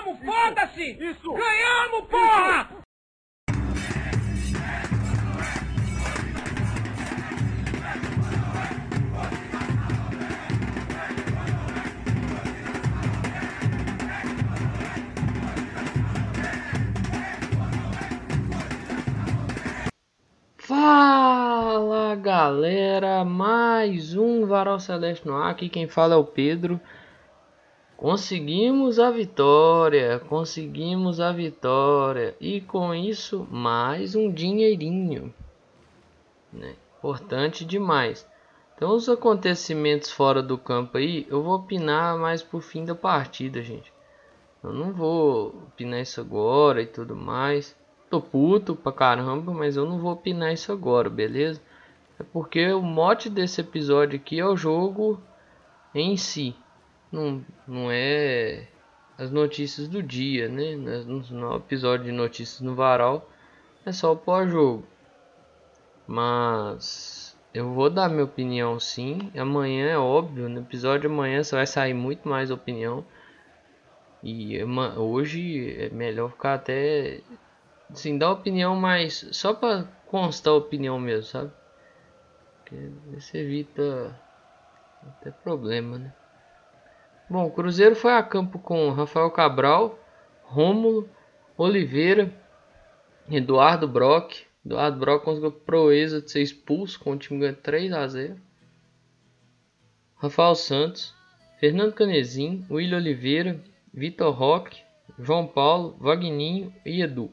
Ganhamos, 0.00 0.18
foda-se! 0.24 0.92
Ganhamos, 0.94 2.08
porra! 2.08 2.68
Fala 20.56 22.14
galera, 22.14 23.24
mais 23.24 24.14
um 24.14 24.46
Varal 24.46 24.80
Celeste 24.80 25.26
no 25.26 25.36
ar. 25.36 25.50
Aqui 25.50 25.68
quem 25.68 25.86
fala 25.86 26.14
é 26.14 26.16
o 26.16 26.24
Pedro. 26.24 26.80
Conseguimos 28.00 28.98
a 28.98 29.10
vitória, 29.10 30.18
conseguimos 30.20 31.20
a 31.20 31.30
vitória 31.32 32.34
e 32.40 32.62
com 32.62 32.94
isso 32.94 33.46
mais 33.50 34.14
um 34.14 34.32
dinheirinho, 34.32 35.34
né? 36.50 36.76
Importante 36.96 37.62
demais. 37.62 38.26
Então 38.74 38.94
os 38.94 39.06
acontecimentos 39.06 40.10
fora 40.10 40.42
do 40.42 40.56
campo 40.56 40.96
aí, 40.96 41.26
eu 41.28 41.42
vou 41.42 41.56
opinar 41.56 42.16
mais 42.16 42.42
pro 42.42 42.58
fim 42.58 42.86
da 42.86 42.94
partida, 42.94 43.60
gente. 43.60 43.92
Eu 44.64 44.72
não 44.72 44.94
vou 44.94 45.48
opinar 45.48 46.00
isso 46.00 46.22
agora 46.22 46.80
e 46.80 46.86
tudo 46.86 47.14
mais. 47.14 47.76
Tô 48.08 48.18
puto 48.18 48.74
pra 48.74 48.92
caramba, 48.92 49.52
mas 49.52 49.76
eu 49.76 49.84
não 49.84 49.98
vou 49.98 50.12
opinar 50.12 50.54
isso 50.54 50.72
agora, 50.72 51.10
beleza? 51.10 51.60
É 52.18 52.22
porque 52.22 52.72
o 52.72 52.80
mote 52.80 53.28
desse 53.28 53.60
episódio 53.60 54.18
aqui 54.18 54.40
é 54.40 54.46
o 54.46 54.56
jogo 54.56 55.20
em 55.94 56.16
si. 56.16 56.56
Não, 57.12 57.44
não 57.66 57.90
é 57.90 58.68
as 59.18 59.30
notícias 59.30 59.88
do 59.88 60.02
dia, 60.02 60.48
né? 60.48 60.76
No 60.76 61.56
episódio 61.56 62.06
de 62.06 62.12
notícias 62.12 62.60
no 62.60 62.74
varal 62.74 63.28
é 63.84 63.92
só 63.92 64.12
o 64.12 64.16
pós-jogo. 64.16 64.86
Mas 66.06 67.36
eu 67.52 67.72
vou 67.74 67.90
dar 67.90 68.08
minha 68.08 68.24
opinião 68.24 68.78
sim. 68.78 69.30
Amanhã 69.36 69.88
é 69.88 69.98
óbvio, 69.98 70.48
no 70.48 70.60
episódio 70.60 71.02
de 71.02 71.06
amanhã 71.08 71.42
você 71.42 71.54
vai 71.54 71.66
sair 71.66 71.94
muito 71.94 72.28
mais 72.28 72.50
opinião. 72.50 73.04
E 74.22 74.62
hoje 74.96 75.76
é 75.78 75.88
melhor 75.90 76.30
ficar 76.30 76.54
até 76.54 77.20
assim, 77.92 78.18
dar 78.18 78.30
opinião 78.30 78.76
mais 78.76 79.26
só 79.32 79.52
para 79.52 79.84
constar 80.06 80.52
a 80.52 80.56
opinião 80.56 80.98
mesmo, 80.98 81.24
sabe? 81.24 81.50
Porque 82.60 82.76
isso 83.16 83.36
evita 83.36 84.16
até 85.02 85.30
problema, 85.30 85.98
né? 85.98 86.12
Bom, 87.30 87.46
o 87.46 87.50
Cruzeiro 87.50 87.94
foi 87.94 88.12
a 88.12 88.22
campo 88.22 88.58
com 88.58 88.90
Rafael 88.90 89.30
Cabral, 89.30 89.98
Rômulo, 90.42 91.08
Oliveira, 91.56 92.34
Eduardo 93.30 93.86
Brock. 93.86 94.44
Eduardo 94.66 94.98
Brock 94.98 95.24
conseguiu 95.24 95.52
proeza 95.52 96.20
de 96.20 96.30
ser 96.30 96.42
expulso 96.42 96.98
com 96.98 97.12
o 97.12 97.16
time 97.16 97.40
ganhando 97.40 97.58
3 97.58 97.92
a 97.92 98.06
0. 98.08 98.36
Rafael 100.16 100.54
Santos, 100.56 101.14
Fernando 101.60 101.94
Canezin, 101.94 102.66
William 102.68 102.98
Oliveira, 102.98 103.62
Vitor 103.94 104.34
Roque, 104.34 104.82
João 105.18 105.46
Paulo, 105.46 105.96
Vagninho 106.00 106.74
e 106.84 107.00
Edu 107.00 107.32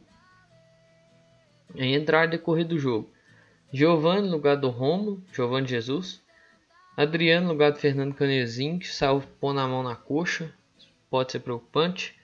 em 1.75 1.94
entrar 1.94 2.28
decorrer 2.28 2.66
do 2.66 2.78
jogo. 2.78 3.12
Giovanni 3.72 4.28
no 4.28 4.36
lugar 4.36 4.56
do 4.56 4.70
Romulo, 4.70 5.23
Giovanni 5.34 5.68
Jesus. 5.68 6.22
Adriano 6.98 7.45
no 7.45 7.53
lugar 7.53 7.72
do 7.72 7.78
Fernando 7.78 8.16
Canezinho, 8.16 8.80
que 8.80 8.88
saiu 8.88 9.22
pondo 9.40 9.59
a 9.59 9.67
mão 9.67 9.84
na 9.84 9.95
coxa, 9.95 10.52
pode 11.12 11.31
ser 11.31 11.42
preocupante. 11.42 12.16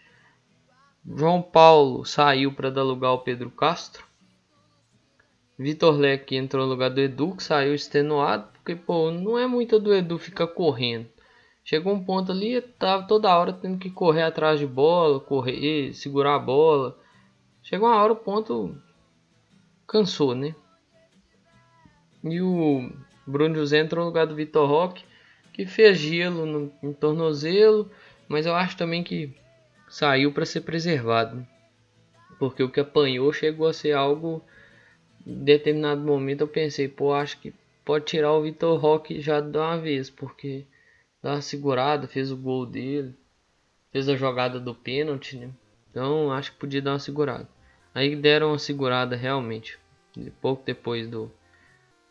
João 1.06 1.44
Paulo 1.44 2.04
saiu 2.04 2.52
para 2.52 2.72
dar 2.72 2.82
lugar 2.82 3.10
ao 3.10 3.22
Pedro 3.22 3.52
Castro. 3.52 4.04
Vitor 5.60 5.96
Leque 5.96 6.36
entrou 6.36 6.66
no 6.66 6.72
lugar 6.72 6.90
do 6.90 7.00
Edu, 7.00 7.36
que 7.36 7.44
saiu 7.44 7.76
extenuado, 7.76 8.48
porque 8.52 8.76
pô, 8.76 9.12
não 9.12 9.38
é 9.38 9.46
muito 9.46 9.80
do 9.80 9.94
Edu 9.94 10.18
ficar 10.18 10.48
correndo. 10.48 11.08
Chegou 11.64 11.94
um 11.94 12.04
ponto 12.04 12.32
ali, 12.32 12.60
tava 12.60 13.06
toda 13.06 13.38
hora 13.38 13.54
tendo 13.54 13.78
que 13.78 13.92
correr 13.92 14.24
atrás 14.24 14.60
de 14.60 14.66
bola, 14.66 15.20
correr, 15.20 15.94
segurar 15.94 16.34
a 16.34 16.40
bola. 16.40 16.98
Chegou 17.62 17.88
uma 17.88 18.02
hora 18.02 18.14
o 18.14 18.16
ponto 18.16 18.76
cansou, 19.86 20.34
né? 20.34 20.56
E 22.24 22.42
o 22.42 22.92
Bruno 23.26 23.56
José 23.56 23.80
entrou 23.80 24.04
no 24.04 24.10
lugar 24.10 24.28
do 24.28 24.36
Vitor 24.36 24.68
Roque, 24.68 25.06
que 25.52 25.66
fez 25.66 25.98
gelo 25.98 26.46
no, 26.46 26.74
no 26.82 26.94
tornozelo, 26.94 27.90
mas 28.28 28.46
eu 28.46 28.56
acho 28.56 28.76
também 28.76 29.04
que 29.04 29.36
saiu 29.88 30.32
para 30.32 30.46
ser 30.46 30.62
preservado. 30.62 31.46
Porque 32.40 32.64
o 32.64 32.70
que 32.70 32.80
apanhou 32.80 33.32
chegou 33.32 33.68
a 33.68 33.74
ser 33.74 33.94
algo. 33.94 34.44
Em 35.26 35.44
determinado 35.44 36.02
momento 36.02 36.42
eu 36.42 36.48
pensei, 36.48 36.88
pô, 36.88 37.14
acho 37.14 37.40
que 37.40 37.54
pode 37.86 38.06
tirar 38.06 38.34
o 38.34 38.42
Vitor 38.42 38.78
Roque 38.80 39.22
já 39.22 39.40
de 39.40 39.58
uma 39.58 39.78
vez, 39.78 40.10
porque 40.10 40.66
dá 41.22 41.34
uma 41.34 41.42
segurada, 41.42 42.08
fez 42.08 42.32
o 42.32 42.38
gol 42.38 42.66
dele, 42.66 43.16
fez 43.92 44.10
a 44.10 44.16
jogada 44.16 44.60
do 44.60 44.76
pênalti, 44.76 45.38
né? 45.38 45.50
Então 45.90 46.32
acho 46.32 46.52
que 46.52 46.58
podia 46.58 46.82
dar 46.82 46.94
uma 46.94 47.00
segurada. 47.00 47.48
Aí 47.94 48.16
deram 48.16 48.50
uma 48.50 48.60
segurada 48.60 49.16
realmente 49.16 49.78
pouco 50.42 50.64
depois 50.66 51.08
do 51.08 51.32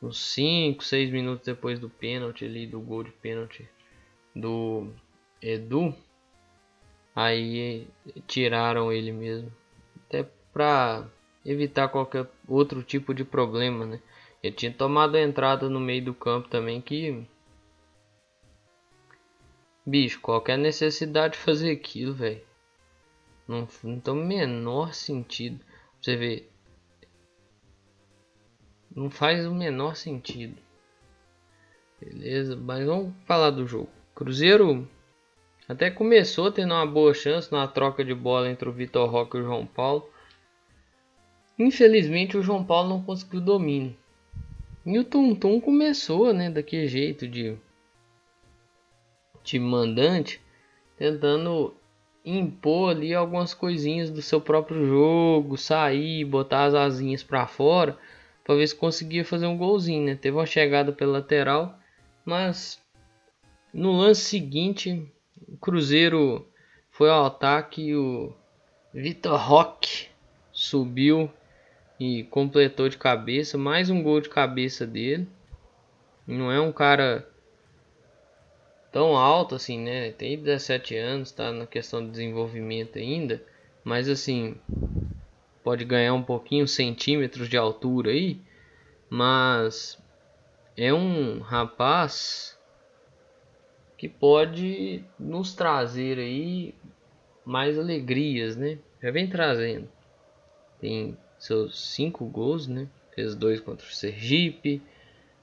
uns 0.02 0.18
5, 0.18 0.84
6 0.84 1.10
minutos 1.10 1.46
depois 1.46 1.78
do 1.78 1.88
pênalti 1.88 2.44
ali, 2.44 2.66
do 2.66 2.80
gol 2.80 3.04
de 3.04 3.12
pênalti 3.12 3.68
do 4.34 4.88
Edu, 5.40 5.94
aí 7.14 7.86
tiraram 8.26 8.92
ele 8.92 9.12
mesmo, 9.12 9.52
até 10.06 10.28
para 10.52 11.08
evitar 11.44 11.88
qualquer 11.88 12.28
outro 12.48 12.82
tipo 12.82 13.14
de 13.14 13.24
problema, 13.24 13.86
né? 13.86 14.00
Ele 14.42 14.54
tinha 14.54 14.72
tomado 14.72 15.16
a 15.16 15.22
entrada 15.22 15.68
no 15.68 15.78
meio 15.78 16.04
do 16.04 16.14
campo 16.14 16.48
também 16.48 16.80
que 16.80 17.24
bicho, 19.84 20.20
qualquer 20.20 20.56
necessidade 20.58 21.34
de 21.34 21.40
fazer 21.40 21.70
aquilo, 21.70 22.14
velho. 22.14 22.42
Não, 23.46 23.68
não 23.82 24.00
tem 24.00 24.14
o 24.14 24.16
menor 24.16 24.94
sentido. 24.94 25.64
Você 26.00 26.16
vê, 26.16 26.48
não 28.94 29.10
faz 29.10 29.46
o 29.46 29.54
menor 29.54 29.96
sentido. 29.96 30.56
Beleza, 32.00 32.56
mas 32.56 32.86
vamos 32.86 33.14
falar 33.24 33.50
do 33.50 33.66
jogo. 33.66 33.88
Cruzeiro 34.14 34.88
até 35.68 35.90
começou 35.90 36.50
tendo 36.50 36.74
uma 36.74 36.86
boa 36.86 37.14
chance 37.14 37.50
na 37.50 37.66
troca 37.66 38.04
de 38.04 38.14
bola 38.14 38.50
entre 38.50 38.68
o 38.68 38.72
Vitor 38.72 39.08
Roque 39.08 39.36
e 39.36 39.40
o 39.40 39.44
João 39.44 39.66
Paulo. 39.66 40.08
Infelizmente 41.58 42.36
o 42.36 42.42
João 42.42 42.64
Paulo 42.64 42.88
não 42.88 43.02
conseguiu 43.02 43.40
domínio. 43.40 43.96
E 44.84 44.98
o 44.98 45.04
Tum 45.04 45.34
Tum 45.34 45.60
começou, 45.60 46.32
né, 46.32 46.50
daquele 46.50 46.88
jeito 46.88 47.26
de 47.26 47.56
de 49.44 49.58
mandante, 49.58 50.40
tentando 50.96 51.74
impor 52.24 52.90
ali 52.90 53.12
algumas 53.12 53.52
coisinhas 53.52 54.08
do 54.08 54.22
seu 54.22 54.40
próprio 54.40 54.86
jogo, 54.86 55.56
sair, 55.56 56.24
botar 56.24 56.66
as 56.66 56.74
asinhas 56.74 57.24
para 57.24 57.46
fora 57.46 57.98
para 58.44 58.56
ver 58.56 58.66
se 58.66 58.74
conseguia 58.74 59.24
fazer 59.24 59.46
um 59.46 59.56
golzinho, 59.56 60.04
né? 60.04 60.14
Teve 60.14 60.36
uma 60.36 60.46
chegada 60.46 60.92
pela 60.92 61.12
lateral, 61.12 61.78
mas 62.24 62.80
no 63.72 63.92
lance 63.92 64.22
seguinte, 64.22 65.10
o 65.48 65.56
Cruzeiro 65.56 66.46
foi 66.90 67.08
ao 67.08 67.26
ataque 67.26 67.82
e 67.82 67.96
o 67.96 68.32
Vitor 68.92 69.40
Roque 69.40 70.08
subiu 70.52 71.30
e 71.98 72.24
completou 72.24 72.88
de 72.88 72.98
cabeça, 72.98 73.56
mais 73.56 73.88
um 73.88 74.02
gol 74.02 74.20
de 74.20 74.28
cabeça 74.28 74.86
dele. 74.86 75.26
Não 76.26 76.50
é 76.52 76.60
um 76.60 76.72
cara 76.72 77.28
tão 78.92 79.16
alto 79.16 79.54
assim, 79.54 79.78
né? 79.78 80.12
Tem 80.12 80.38
17 80.38 80.96
anos, 80.96 81.32
tá 81.32 81.50
na 81.50 81.66
questão 81.66 82.04
de 82.04 82.10
desenvolvimento 82.10 82.98
ainda, 82.98 83.42
mas 83.82 84.08
assim, 84.08 84.56
pode 85.62 85.84
ganhar 85.84 86.14
um 86.14 86.22
pouquinho 86.22 86.66
centímetros 86.66 87.48
de 87.48 87.56
altura 87.56 88.10
aí, 88.10 88.40
mas 89.08 89.98
é 90.76 90.92
um 90.92 91.40
rapaz 91.40 92.58
que 93.96 94.08
pode 94.08 95.04
nos 95.18 95.54
trazer 95.54 96.18
aí 96.18 96.74
mais 97.44 97.78
alegrias, 97.78 98.56
né? 98.56 98.78
Já 99.00 99.10
vem 99.10 99.28
trazendo. 99.28 99.88
Tem 100.80 101.16
seus 101.38 101.92
cinco 101.92 102.24
gols, 102.26 102.66
né? 102.66 102.88
Fez 103.14 103.34
dois 103.34 103.60
contra 103.60 103.86
o 103.86 103.90
Sergipe, 103.90 104.82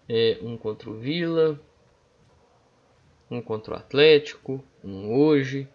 é, 0.07 0.39
um 0.41 0.57
contra 0.57 0.89
o 0.89 0.97
Vila, 0.97 1.59
um 3.29 3.41
contra 3.41 3.73
o 3.73 3.77
Atlético, 3.77 4.63
um 4.83 5.13
hoje. 5.13 5.67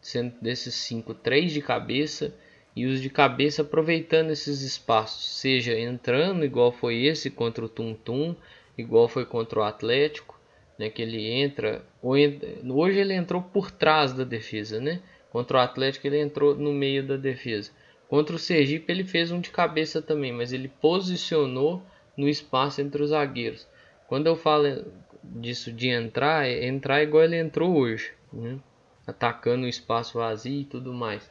Sendo 0.00 0.34
desses 0.40 0.74
cinco, 0.74 1.12
três 1.12 1.52
de 1.52 1.60
cabeça 1.60 2.34
e 2.80 2.86
os 2.86 3.02
de 3.02 3.10
cabeça 3.10 3.60
aproveitando 3.60 4.30
esses 4.30 4.62
espaços, 4.62 5.36
seja 5.38 5.78
entrando 5.78 6.46
igual 6.46 6.72
foi 6.72 7.04
esse 7.04 7.28
contra 7.28 7.62
o 7.62 7.68
Tum 7.68 7.92
Tum, 7.92 8.34
igual 8.78 9.06
foi 9.06 9.26
contra 9.26 9.60
o 9.60 9.62
Atlético, 9.62 10.40
né, 10.78 10.88
que 10.88 11.02
ele 11.02 11.30
entra, 11.30 11.84
hoje 12.02 12.98
ele 12.98 13.12
entrou 13.12 13.42
por 13.42 13.70
trás 13.70 14.14
da 14.14 14.24
defesa, 14.24 14.80
né? 14.80 15.02
Contra 15.30 15.58
o 15.58 15.60
Atlético 15.60 16.06
ele 16.06 16.18
entrou 16.18 16.54
no 16.54 16.72
meio 16.72 17.06
da 17.06 17.18
defesa. 17.18 17.70
Contra 18.08 18.34
o 18.34 18.38
Sergipe 18.38 18.90
ele 18.90 19.04
fez 19.04 19.30
um 19.30 19.42
de 19.42 19.50
cabeça 19.50 20.00
também, 20.00 20.32
mas 20.32 20.50
ele 20.50 20.68
posicionou 20.80 21.82
no 22.16 22.30
espaço 22.30 22.80
entre 22.80 23.02
os 23.02 23.10
zagueiros. 23.10 23.68
Quando 24.08 24.26
eu 24.26 24.36
falo 24.36 24.86
disso 25.22 25.70
de 25.70 25.90
entrar, 25.90 26.48
é 26.48 26.66
entrar 26.66 27.02
igual 27.02 27.24
ele 27.24 27.36
entrou 27.36 27.76
hoje, 27.76 28.12
né? 28.32 28.58
atacando 29.06 29.66
o 29.66 29.68
espaço 29.68 30.16
vazio 30.16 30.62
e 30.62 30.64
tudo 30.64 30.94
mais. 30.94 31.30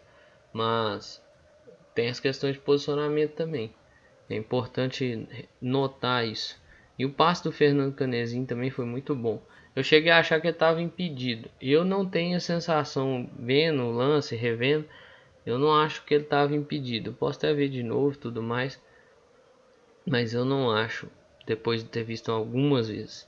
Mas 0.53 1.19
tem 1.99 2.07
as 2.07 2.19
questões 2.21 2.53
de 2.53 2.61
posicionamento 2.61 3.33
também. 3.33 3.73
É 4.29 4.35
importante 4.37 5.27
notar 5.61 6.25
isso. 6.25 6.57
E 6.97 7.05
o 7.05 7.11
passe 7.11 7.43
do 7.43 7.51
Fernando 7.51 7.93
Canezinho 7.93 8.45
também 8.45 8.69
foi 8.69 8.85
muito 8.85 9.13
bom. 9.13 9.41
Eu 9.75 9.83
cheguei 9.83 10.09
a 10.09 10.19
achar 10.19 10.39
que 10.39 10.47
ele 10.47 10.55
estava 10.55 10.81
impedido. 10.81 11.49
Eu 11.61 11.83
não 11.83 12.05
tenho 12.05 12.37
a 12.37 12.39
sensação, 12.39 13.29
vendo 13.37 13.83
o 13.83 13.91
lance, 13.91 14.33
revendo, 14.33 14.85
eu 15.45 15.59
não 15.59 15.75
acho 15.75 16.05
que 16.05 16.13
ele 16.13 16.23
estava 16.23 16.55
impedido. 16.55 17.09
Eu 17.09 17.13
posso 17.13 17.39
até 17.39 17.53
ver 17.53 17.67
de 17.67 17.83
novo 17.83 18.17
tudo 18.17 18.41
mais. 18.41 18.81
Mas 20.07 20.33
eu 20.33 20.45
não 20.45 20.71
acho, 20.71 21.09
depois 21.45 21.83
de 21.83 21.89
ter 21.89 22.05
visto 22.05 22.31
algumas 22.31 22.87
vezes. 22.87 23.27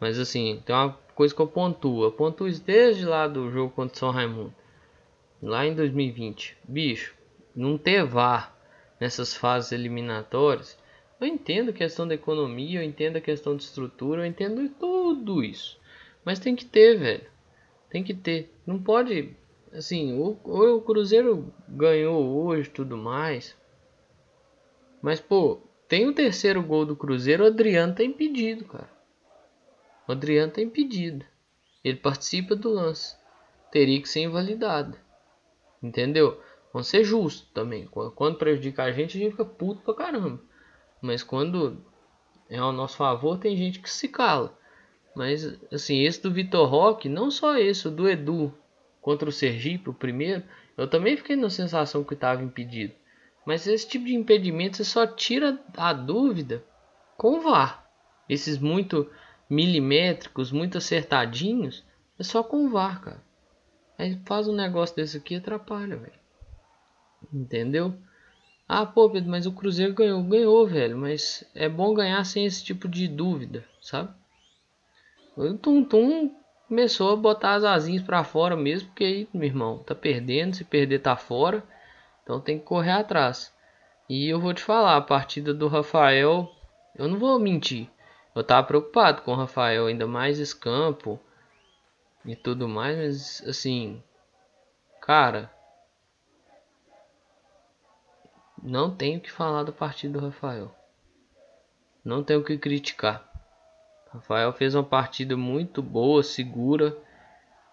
Mas 0.00 0.18
assim, 0.18 0.62
tem 0.64 0.74
uma 0.74 0.98
coisa 1.14 1.34
que 1.34 1.42
eu 1.42 1.46
pontuo. 1.46 2.04
Eu 2.04 2.12
pontuo 2.12 2.50
desde 2.50 3.04
lá 3.04 3.28
do 3.28 3.50
jogo 3.50 3.70
contra 3.74 3.94
o 3.94 3.98
São 3.98 4.10
Raimundo. 4.10 4.54
Lá 5.42 5.66
em 5.66 5.74
2020. 5.74 6.56
Bicho, 6.64 7.17
não 7.58 7.76
ter 7.76 8.04
VAR 8.04 8.56
nessas 9.00 9.34
fases 9.34 9.72
eliminatórias. 9.72 10.78
Eu 11.20 11.26
entendo 11.26 11.70
a 11.70 11.72
questão 11.72 12.06
da 12.06 12.14
economia, 12.14 12.80
eu 12.80 12.84
entendo 12.84 13.16
a 13.16 13.20
questão 13.20 13.56
de 13.56 13.64
estrutura, 13.64 14.22
eu 14.22 14.26
entendo 14.26 14.68
tudo 14.78 15.42
isso. 15.42 15.76
Mas 16.24 16.38
tem 16.38 16.54
que 16.54 16.64
ter, 16.64 16.96
velho. 16.96 17.26
Tem 17.90 18.04
que 18.04 18.14
ter. 18.14 18.54
Não 18.64 18.80
pode. 18.80 19.36
Assim, 19.72 20.16
o, 20.16 20.38
o 20.44 20.80
Cruzeiro 20.82 21.52
ganhou 21.68 22.46
hoje 22.46 22.70
tudo 22.70 22.96
mais. 22.96 23.56
Mas, 25.02 25.20
pô, 25.20 25.60
tem 25.88 26.06
o 26.06 26.14
terceiro 26.14 26.62
gol 26.62 26.86
do 26.86 26.94
Cruzeiro, 26.94 27.42
o 27.42 27.46
Adriano 27.48 27.94
tá 27.94 28.04
impedido, 28.04 28.64
cara. 28.66 28.90
O 30.06 30.12
Adriano 30.12 30.52
tá 30.52 30.62
impedido. 30.62 31.24
Ele 31.82 31.96
participa 31.96 32.54
do 32.54 32.68
lance. 32.68 33.16
Teria 33.72 34.00
que 34.00 34.08
ser 34.08 34.20
invalidado. 34.20 34.96
Entendeu? 35.82 36.40
Vamos 36.72 36.88
ser 36.88 37.04
justos 37.04 37.48
também. 37.52 37.86
Quando 37.86 38.38
prejudica 38.38 38.84
a 38.84 38.92
gente, 38.92 39.16
a 39.16 39.20
gente 39.20 39.32
fica 39.32 39.44
puto 39.44 39.82
pra 39.82 39.94
caramba. 39.94 40.40
Mas 41.00 41.22
quando 41.22 41.82
é 42.48 42.58
ao 42.58 42.72
nosso 42.72 42.96
favor, 42.96 43.38
tem 43.38 43.56
gente 43.56 43.80
que 43.80 43.90
se 43.90 44.08
cala. 44.08 44.56
Mas 45.14 45.58
assim, 45.72 46.02
esse 46.02 46.22
do 46.22 46.32
Vitor 46.32 46.68
Roque, 46.68 47.08
não 47.08 47.30
só 47.30 47.56
esse, 47.56 47.88
o 47.88 47.90
do 47.90 48.08
Edu 48.08 48.54
contra 49.00 49.28
o 49.28 49.32
Sergipe, 49.32 49.90
o 49.90 49.94
primeiro, 49.94 50.42
eu 50.76 50.88
também 50.88 51.16
fiquei 51.16 51.36
na 51.36 51.50
sensação 51.50 52.04
que 52.04 52.14
estava 52.14 52.42
impedido. 52.42 52.94
Mas 53.44 53.66
esse 53.66 53.88
tipo 53.88 54.04
de 54.04 54.14
impedimento 54.14 54.76
você 54.76 54.84
só 54.84 55.06
tira 55.06 55.58
a 55.76 55.92
dúvida 55.92 56.62
com 57.16 57.38
o 57.38 57.40
VAR. 57.40 57.88
Esses 58.28 58.58
muito 58.58 59.10
milimétricos, 59.48 60.52
muito 60.52 60.76
acertadinhos, 60.76 61.84
é 62.18 62.22
só 62.22 62.42
com 62.42 62.66
o 62.66 62.68
VAR, 62.68 63.00
cara. 63.00 63.22
Aí 63.98 64.20
faz 64.26 64.46
um 64.46 64.54
negócio 64.54 64.94
desse 64.94 65.16
aqui 65.16 65.34
e 65.34 65.38
atrapalha, 65.38 65.96
velho. 65.96 66.17
Entendeu? 67.32 67.94
Ah, 68.68 68.84
pô, 68.84 69.08
Pedro, 69.10 69.30
mas 69.30 69.46
o 69.46 69.52
Cruzeiro 69.52 69.94
ganhou. 69.94 70.22
Ganhou, 70.22 70.66
velho. 70.66 70.98
Mas 70.98 71.44
é 71.54 71.68
bom 71.68 71.94
ganhar 71.94 72.22
sem 72.24 72.44
esse 72.44 72.62
tipo 72.64 72.88
de 72.88 73.08
dúvida, 73.08 73.64
sabe? 73.80 74.10
O 75.36 75.54
Tum 75.54 75.84
Tum 75.84 76.34
começou 76.68 77.12
a 77.12 77.16
botar 77.16 77.54
as 77.54 77.64
asinhas 77.64 78.02
para 78.02 78.24
fora 78.24 78.56
mesmo, 78.56 78.88
porque 78.88 79.04
aí, 79.04 79.28
meu 79.32 79.44
irmão, 79.44 79.78
tá 79.78 79.94
perdendo. 79.94 80.54
Se 80.54 80.64
perder, 80.64 81.00
tá 81.00 81.16
fora. 81.16 81.62
Então 82.22 82.40
tem 82.40 82.58
que 82.58 82.64
correr 82.64 82.92
atrás. 82.92 83.54
E 84.08 84.28
eu 84.28 84.40
vou 84.40 84.52
te 84.52 84.62
falar, 84.62 84.96
a 84.96 85.02
partida 85.02 85.54
do 85.54 85.68
Rafael, 85.68 86.50
eu 86.96 87.08
não 87.08 87.18
vou 87.18 87.38
mentir. 87.38 87.90
Eu 88.34 88.44
tava 88.44 88.66
preocupado 88.66 89.22
com 89.22 89.32
o 89.32 89.36
Rafael, 89.36 89.86
ainda 89.86 90.06
mais 90.06 90.38
esse 90.38 90.54
campo 90.54 91.18
e 92.24 92.36
tudo 92.36 92.68
mais, 92.68 92.96
mas 92.96 93.48
assim, 93.48 94.02
cara, 95.00 95.50
não 98.62 98.94
tenho 98.94 99.20
que 99.20 99.30
falar 99.30 99.62
da 99.64 99.72
partida 99.72 100.18
do 100.18 100.24
Rafael. 100.24 100.74
Não 102.04 102.22
tenho 102.22 102.42
que 102.42 102.56
criticar. 102.56 103.28
Rafael 104.12 104.52
fez 104.52 104.74
uma 104.74 104.84
partida 104.84 105.36
muito 105.36 105.82
boa, 105.82 106.22
segura. 106.22 106.96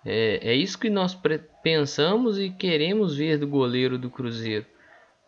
É, 0.04 0.52
é 0.52 0.54
isso 0.54 0.78
que 0.78 0.90
nós 0.90 1.18
pensamos 1.64 2.38
e 2.38 2.50
queremos 2.50 3.16
ver 3.16 3.38
do 3.38 3.48
goleiro 3.48 3.98
do 3.98 4.10
Cruzeiro. 4.10 4.66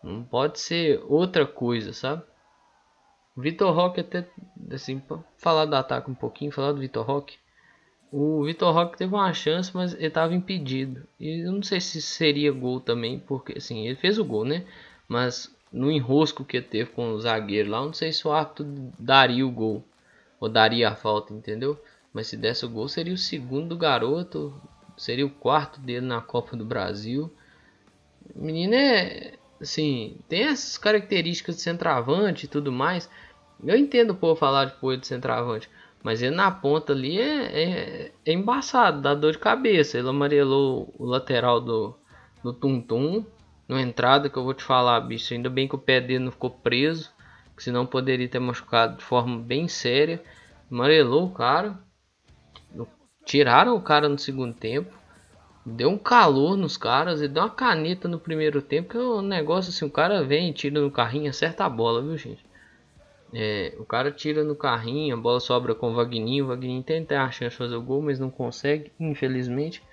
Não 0.04 0.24
pode 0.24 0.60
ser 0.60 1.02
outra 1.08 1.46
coisa, 1.46 1.94
sabe? 1.94 2.24
Vitor 3.36 3.74
Roque 3.74 4.00
até 4.00 4.28
assim, 4.72 5.02
falar 5.38 5.66
do 5.66 5.76
ataque 5.76 6.10
um 6.10 6.16
pouquinho, 6.16 6.52
falar 6.52 6.72
do 6.72 6.80
Vitor 6.80 7.06
Roque. 7.06 7.38
O 8.12 8.44
Vitor 8.44 8.74
Roque 8.74 8.98
teve 8.98 9.14
uma 9.14 9.34
chance, 9.34 9.72
mas 9.74 9.94
ele 9.94 10.08
estava 10.08 10.34
impedido. 10.34 11.06
E 11.20 11.46
eu 11.46 11.52
não 11.52 11.62
sei 11.62 11.80
se 11.80 12.02
seria 12.02 12.52
gol 12.52 12.80
também, 12.80 13.20
porque 13.20 13.58
assim, 13.58 13.86
ele 13.86 13.96
fez 13.96 14.18
o 14.18 14.26
gol, 14.26 14.46
né? 14.46 14.66
Mas 15.08 15.56
no 15.72 15.92
enrosco 15.92 16.44
que 16.44 16.62
teve 16.62 16.92
com 16.92 17.12
o 17.12 17.20
zagueiro 17.20 17.70
lá, 17.70 17.82
não 17.82 17.94
sei 17.94 18.12
se 18.12 18.28
o 18.28 18.32
árbitro 18.32 18.66
daria 19.00 19.46
o 19.46 19.52
gol 19.52 19.84
ou 20.40 20.50
daria 20.50 20.90
a 20.90 20.96
falta, 20.96 21.34
entendeu? 21.34 21.82
Mas 22.14 22.28
se 22.28 22.38
desse 22.38 22.66
o 22.66 22.70
gol, 22.70 22.88
seria 22.88 23.14
o 23.14 23.18
segundo 23.18 23.70
do 23.70 23.78
garoto, 23.78 24.54
seria 24.98 25.26
o 25.26 25.30
quarto 25.30 25.80
dele 25.80 26.06
na 26.06 26.22
Copa 26.22 26.56
do 26.56 26.66
Brasil. 26.66 27.32
O 28.36 28.44
menino 28.44 28.74
é 28.74 29.34
assim, 29.62 30.18
tem 30.28 30.44
essas 30.44 30.78
características 30.78 31.56
de 31.56 31.62
centroavante 31.62 32.46
e 32.46 32.50
tudo 32.50 32.72
mais. 32.72 33.10
Eu 33.64 33.76
entendo 33.76 34.12
o 34.12 34.16
povo 34.16 34.36
falar 34.36 34.66
depois 34.66 35.00
de 35.00 35.08
centroavante, 35.08 35.70
mas 36.04 36.22
ele 36.22 36.36
na 36.36 36.52
ponta 36.52 36.94
ali 36.94 37.20
é, 37.20 37.46
é, 37.46 38.12
é 38.26 38.32
embaçado, 38.32 39.02
dá 39.02 39.16
dor 39.16 39.32
de 39.32 39.40
cabeça. 39.40 39.98
Ele 39.98 40.10
amarelou 40.10 40.94
o 40.98 41.06
lateral 41.06 41.60
do, 41.60 41.96
do 42.44 42.54
Tum 42.54 42.82
Tum 42.82 43.26
na 43.68 43.82
entrada 43.82 44.30
que 44.30 44.38
eu 44.38 44.44
vou 44.44 44.54
te 44.54 44.64
falar, 44.64 45.00
bicho. 45.02 45.34
Ainda 45.34 45.50
bem 45.50 45.68
que 45.68 45.76
o 45.76 45.80
pé 45.80 46.00
dele 46.00 46.26
não 46.26 46.32
ficou 46.32 46.50
preso, 46.50 47.12
que 47.56 47.64
senão 47.64 47.86
poderia 47.86 48.28
ter 48.28 48.40
machucado 48.40 48.98
de 48.98 49.04
forma 49.04 49.40
bem 49.40 49.68
séria. 49.68 50.24
Amarelou 50.72 51.26
o 51.26 51.32
cara, 51.32 51.80
tiraram 53.26 53.76
o 53.76 53.82
cara 53.82 54.08
no 54.08 54.18
segundo 54.18 54.54
tempo, 54.54 54.94
deu 55.66 55.90
um 55.90 55.98
calor 55.98 56.56
nos 56.56 56.78
caras 56.78 57.22
e 57.22 57.28
deu 57.28 57.44
uma 57.44 57.50
caneta 57.50 58.08
no 58.08 58.20
primeiro 58.20 58.62
tempo. 58.62 58.90
Que 58.90 58.98
é 58.98 59.02
um 59.02 59.22
negócio 59.22 59.70
assim: 59.70 59.86
o 59.86 59.92
cara 59.92 60.24
vem, 60.24 60.52
tira 60.54 60.80
no 60.80 60.92
carrinho, 60.92 61.30
acerta 61.30 61.66
a 61.66 61.70
bola, 61.70 62.02
viu, 62.02 62.18
gente? 62.18 62.46
É, 63.34 63.76
o 63.78 63.84
cara 63.84 64.10
tira 64.10 64.44
no 64.44 64.56
carrinho, 64.56 65.14
a 65.16 65.20
bola 65.20 65.42
sobra 65.42 65.76
com 65.76 65.92
o 65.92 65.94
Vagninho. 65.94 66.46
O 66.46 66.48
Vagninho 66.48 66.82
tenta 66.84 67.22
a 67.22 67.30
chance 67.30 67.52
de 67.52 67.58
fazer 67.58 67.76
o 67.76 67.82
gol, 67.82 68.02
mas 68.02 68.20
não 68.20 68.30
consegue, 68.30 68.92
infelizmente. 68.98 69.84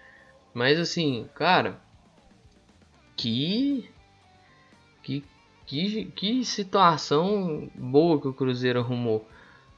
Mas 0.53 0.79
assim, 0.79 1.29
cara, 1.35 1.81
que, 3.17 3.89
que, 5.03 5.25
que, 5.67 6.05
que 6.07 6.45
situação 6.45 7.71
boa 7.75 8.21
que 8.21 8.29
o 8.29 8.33
Cruzeiro 8.33 8.81
arrumou. 8.81 9.27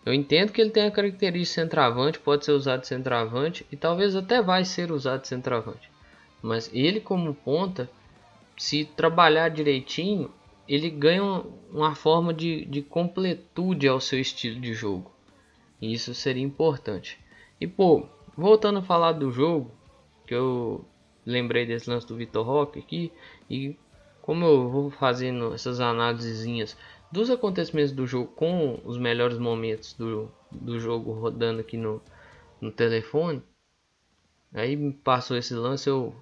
Eu 0.05 0.15
entendo 0.15 0.53
que 0.53 0.61
ele 0.61 0.71
tem 0.71 0.85
a 0.85 0.91
característica 0.91 1.63
de 1.63 1.69
centroavante, 1.69 2.21
pode 2.21 2.45
ser 2.45 2.53
usado 2.53 2.83
de 2.83 2.87
centroavante 2.87 3.67
e 3.73 3.77
talvez 3.77 4.15
até 4.15 4.41
vai 4.41 4.65
ser 4.65 4.93
usado 4.93 5.23
de 5.23 5.29
centroavante. 5.29 5.91
Mas 6.41 6.71
ele 6.73 7.01
como 7.01 7.35
ponta, 7.35 7.91
se 8.57 8.85
trabalhar 8.85 9.49
direitinho, 9.49 10.31
ele 10.69 10.91
ganha 10.91 11.43
uma 11.73 11.95
forma 11.95 12.33
de, 12.33 12.65
de 12.67 12.83
completude 12.83 13.89
ao 13.89 14.01
seu 14.01 14.21
estilo 14.21 14.61
de 14.61 14.75
jogo. 14.75 15.11
E 15.81 15.93
isso 15.93 16.15
seria 16.15 16.43
importante. 16.43 17.19
E 17.61 17.67
pô, 17.67 18.07
voltando 18.37 18.79
a 18.79 18.83
falar 18.83 19.13
do 19.13 19.31
jogo, 19.31 19.71
que 20.27 20.35
eu 20.35 20.85
lembrei 21.27 21.67
desse 21.67 21.91
lance 21.91 22.07
do 22.07 22.17
Vitor 22.17 22.47
Roque 22.47 22.79
aqui 22.79 23.13
e 23.51 23.77
como 24.23 24.45
eu 24.45 24.71
vou 24.71 24.91
fazendo 24.91 25.53
essas 25.53 25.81
análises 25.81 26.77
dos 27.11 27.31
acontecimentos 27.31 27.93
do 27.93 28.07
jogo 28.07 28.33
com 28.33 28.81
os 28.85 28.99
melhores 28.99 29.39
momentos 29.39 29.93
do, 29.93 30.31
do 30.51 30.79
jogo 30.79 31.13
rodando 31.13 31.61
aqui 31.61 31.77
no, 31.77 32.03
no 32.61 32.73
telefone, 32.73 33.43
aí 34.53 34.93
passou 35.05 35.37
esse 35.37 35.55
lance, 35.55 35.89
eu 35.89 36.15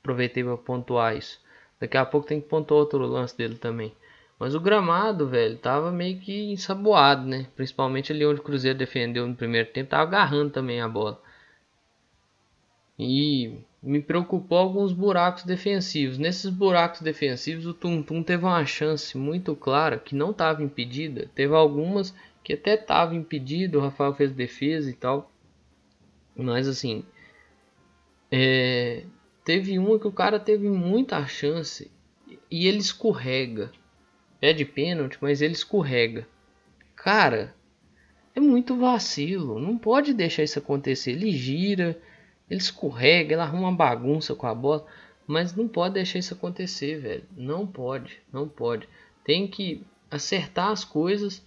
aproveitei 0.00 0.42
para 0.42 0.56
pontuar 0.56 1.16
isso. 1.16 1.40
Daqui 1.78 1.96
a 1.96 2.06
pouco 2.06 2.26
tem 2.26 2.40
que 2.40 2.48
pontuar 2.48 2.80
outro 2.80 2.98
lance 3.06 3.36
dele 3.36 3.56
também. 3.56 3.92
Mas 4.38 4.54
o 4.54 4.60
gramado, 4.60 5.28
velho, 5.28 5.58
tava 5.58 5.92
meio 5.92 6.18
que 6.18 6.52
ensaboado, 6.52 7.26
né? 7.26 7.46
Principalmente 7.54 8.12
ali 8.12 8.24
onde 8.26 8.40
o 8.40 8.42
Cruzeiro 8.42 8.78
defendeu 8.78 9.26
no 9.26 9.36
primeiro 9.36 9.70
tempo, 9.70 9.90
tava 9.90 10.02
agarrando 10.02 10.50
também 10.50 10.80
a 10.80 10.88
bola. 10.88 11.20
E 12.98 13.64
me 13.82 14.00
preocupou 14.00 14.58
alguns 14.58 14.92
buracos 14.92 15.42
defensivos. 15.42 16.16
Nesses 16.16 16.50
buracos 16.50 17.00
defensivos, 17.00 17.66
o 17.66 17.74
Tum 17.74 18.02
Tum 18.02 18.22
teve 18.22 18.44
uma 18.44 18.64
chance 18.64 19.18
muito 19.18 19.56
clara 19.56 19.98
que 19.98 20.14
não 20.14 20.30
estava 20.30 20.62
impedida. 20.62 21.28
Teve 21.34 21.54
algumas 21.54 22.14
que 22.44 22.52
até 22.52 22.74
estava 22.74 23.14
impedido, 23.14 23.78
o 23.78 23.80
Rafael 23.80 24.14
fez 24.14 24.32
defesa 24.32 24.88
e 24.88 24.94
tal. 24.94 25.32
Mas 26.36 26.68
assim, 26.68 27.04
é... 28.30 29.04
teve 29.44 29.78
uma 29.78 29.98
que 29.98 30.06
o 30.06 30.12
cara 30.12 30.38
teve 30.38 30.68
muita 30.68 31.26
chance 31.26 31.90
e 32.50 32.66
ele 32.68 32.78
escorrega. 32.78 33.72
É 34.40 34.52
de 34.52 34.64
pênalti, 34.64 35.18
mas 35.20 35.42
ele 35.42 35.54
escorrega. 35.54 36.26
Cara, 36.96 37.54
é 38.34 38.40
muito 38.40 38.76
vacilo. 38.76 39.58
Não 39.58 39.76
pode 39.76 40.14
deixar 40.14 40.42
isso 40.42 40.58
acontecer. 40.58 41.12
Ele 41.12 41.30
gira, 41.30 42.00
ele 42.52 42.60
escorrega, 42.60 43.32
ele 43.32 43.40
arruma 43.40 43.68
uma 43.68 43.76
bagunça 43.76 44.34
com 44.34 44.46
a 44.46 44.54
bola. 44.54 44.84
Mas 45.26 45.56
não 45.56 45.66
pode 45.66 45.94
deixar 45.94 46.18
isso 46.18 46.34
acontecer, 46.34 47.00
velho. 47.00 47.24
Não 47.34 47.66
pode, 47.66 48.20
não 48.30 48.46
pode. 48.46 48.86
Tem 49.24 49.48
que 49.48 49.86
acertar 50.10 50.68
as 50.68 50.84
coisas 50.84 51.42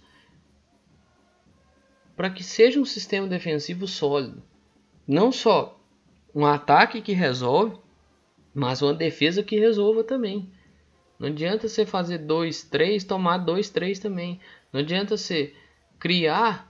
para 2.16 2.28
que 2.28 2.42
seja 2.42 2.80
um 2.80 2.84
sistema 2.84 3.28
defensivo 3.28 3.86
sólido. 3.86 4.42
Não 5.06 5.30
só 5.30 5.78
um 6.34 6.44
ataque 6.44 7.00
que 7.00 7.12
resolve, 7.12 7.78
mas 8.52 8.82
uma 8.82 8.92
defesa 8.92 9.44
que 9.44 9.60
resolva 9.60 10.02
também. 10.02 10.50
Não 11.20 11.28
adianta 11.28 11.68
você 11.68 11.86
fazer 11.86 12.18
2, 12.18 12.64
3, 12.64 13.04
tomar 13.04 13.38
2, 13.38 13.70
3 13.70 14.00
também. 14.00 14.40
Não 14.72 14.80
adianta 14.80 15.16
você 15.16 15.54
criar 16.00 16.68